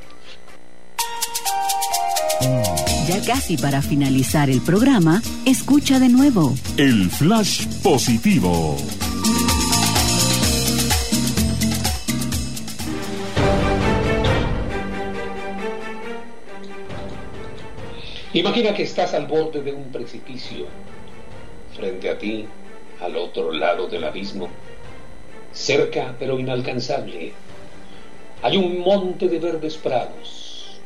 Ya 3.07 3.22
casi 3.26 3.57
para 3.57 3.82
finalizar 3.82 4.49
el 4.49 4.61
programa, 4.61 5.22
escucha 5.45 5.99
de 5.99 6.09
nuevo. 6.09 6.53
El 6.78 7.09
flash 7.09 7.65
positivo. 7.82 8.76
Imagina 18.38 18.75
que 18.75 18.83
estás 18.83 19.15
al 19.15 19.25
borde 19.25 19.63
de 19.63 19.73
un 19.73 19.91
precipicio. 19.91 20.67
Frente 21.75 22.07
a 22.07 22.19
ti, 22.19 22.45
al 23.01 23.15
otro 23.15 23.51
lado 23.51 23.88
del 23.88 24.03
abismo, 24.03 24.47
cerca 25.51 26.15
pero 26.19 26.39
inalcanzable, 26.39 27.33
hay 28.43 28.57
un 28.57 28.77
monte 28.81 29.27
de 29.27 29.39
verdes 29.39 29.75
prados. 29.77 30.79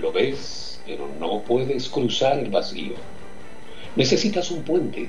Lo 0.00 0.12
ves, 0.12 0.80
pero 0.86 1.08
no 1.18 1.40
puedes 1.40 1.88
cruzar 1.88 2.38
el 2.38 2.50
vacío. 2.50 2.94
Necesitas 3.96 4.52
un 4.52 4.62
puente. 4.62 5.08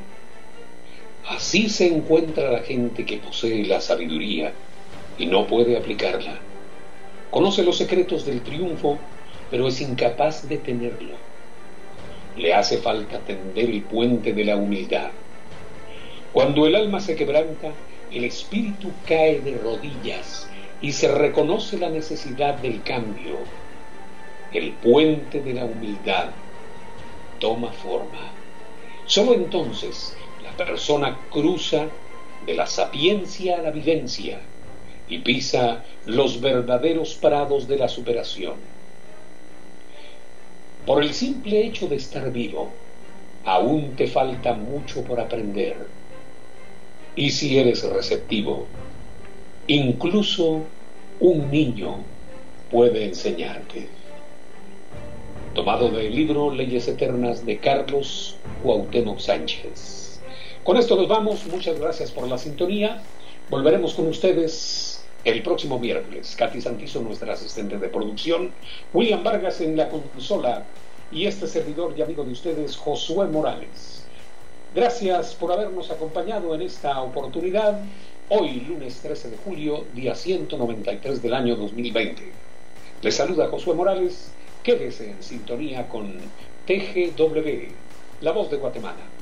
Así 1.28 1.70
se 1.70 1.86
encuentra 1.86 2.50
la 2.50 2.64
gente 2.64 3.06
que 3.06 3.18
posee 3.18 3.68
la 3.68 3.80
sabiduría 3.80 4.54
y 5.20 5.28
no 5.28 5.46
puede 5.46 5.78
aplicarla. 5.78 6.40
Conoce 7.30 7.62
los 7.62 7.78
secretos 7.78 8.26
del 8.26 8.42
triunfo, 8.42 8.98
pero 9.52 9.68
es 9.68 9.80
incapaz 9.82 10.50
de 10.50 10.58
tenerlo. 10.58 11.29
Le 12.40 12.54
hace 12.54 12.78
falta 12.78 13.20
tender 13.20 13.70
el 13.70 13.82
puente 13.82 14.32
de 14.32 14.46
la 14.46 14.56
humildad. 14.56 15.12
Cuando 16.32 16.66
el 16.66 16.76
alma 16.78 17.02
se 17.02 17.18
quebranta, 17.18 17.74
el 18.14 18.24
espíritu 18.24 18.94
cae 19.06 19.42
de 19.42 19.58
rodillas 19.58 20.50
y 20.82 20.94
se 20.94 21.10
reconoce 21.10 21.78
la 21.78 21.90
necesidad 21.90 22.56
del 22.56 22.82
cambio. 22.82 23.40
El 24.54 24.72
puente 24.72 25.42
de 25.42 25.54
la 25.54 25.66
humildad 25.66 26.30
toma 27.40 27.74
forma. 27.74 28.32
Solo 29.06 29.34
entonces 29.34 30.16
la 30.42 30.52
persona 30.54 31.18
cruza 31.30 31.88
de 32.46 32.54
la 32.54 32.68
sapiencia 32.68 33.58
a 33.58 33.62
la 33.64 33.72
vivencia 33.72 34.40
y 35.10 35.18
pisa 35.18 35.84
los 36.06 36.40
verdaderos 36.40 37.16
prados 37.16 37.68
de 37.68 37.80
la 37.80 37.90
superación. 37.90 38.79
Por 40.90 41.04
el 41.04 41.14
simple 41.14 41.68
hecho 41.68 41.88
de 41.88 41.98
estar 41.98 42.32
vivo, 42.32 42.72
aún 43.46 43.96
te 43.96 44.08
falta 44.08 44.56
mucho 44.56 45.04
por 45.04 45.20
aprender. 45.20 45.86
Y 47.16 47.30
si 47.30 47.60
eres 47.60 47.84
receptivo, 47.84 48.66
incluso 49.68 50.64
un 51.20 51.52
niño 51.52 51.98
puede 52.72 53.06
enseñarte. 53.06 53.88
Tomado 55.54 55.92
del 55.92 56.16
libro 56.16 56.52
Leyes 56.52 56.88
Eternas 56.88 57.46
de 57.46 57.60
Carlos 57.60 58.38
Cuauhtémoc 58.64 59.20
Sánchez. 59.20 60.20
Con 60.64 60.76
esto 60.78 60.96
nos 60.96 61.08
vamos. 61.08 61.46
Muchas 61.52 61.80
gracias 61.80 62.10
por 62.10 62.28
la 62.28 62.40
sintonía. 62.40 63.00
Volveremos 63.52 63.94
con 63.94 64.08
ustedes 64.08 64.89
el 65.30 65.44
próximo 65.44 65.78
miércoles. 65.78 66.36
Katy 66.36 66.60
Santizo, 66.60 67.02
nuestra 67.02 67.34
asistente 67.34 67.78
de 67.78 67.90
producción. 67.90 68.52
William 68.94 69.24
Vargas 69.24 69.62
en 69.62 69.78
la 69.78 69.88
consola. 69.90 70.66
Y 71.12 71.26
este 71.26 71.48
servidor 71.48 71.94
y 71.98 72.02
amigo 72.02 72.24
de 72.24 72.32
ustedes, 72.32 72.78
Josué 72.78 73.28
Morales. 73.28 74.06
Gracias 74.74 75.36
por 75.36 75.52
habernos 75.52 75.92
acompañado 75.92 76.54
en 76.54 76.62
esta 76.62 77.02
oportunidad. 77.02 77.80
Hoy, 78.30 78.62
lunes 78.62 79.00
13 79.02 79.32
de 79.32 79.38
julio, 79.38 79.86
día 79.94 80.16
193 80.16 81.22
del 81.22 81.34
año 81.34 81.56
2020. 81.56 82.22
Les 83.02 83.16
saluda 83.16 83.50
Josué 83.50 83.74
Morales. 83.74 84.32
Quédese 84.64 85.12
en 85.12 85.24
sintonía 85.24 85.88
con 85.88 86.14
TGW, 86.66 87.72
la 88.22 88.32
voz 88.32 88.52
de 88.52 88.58
Guatemala. 88.58 89.19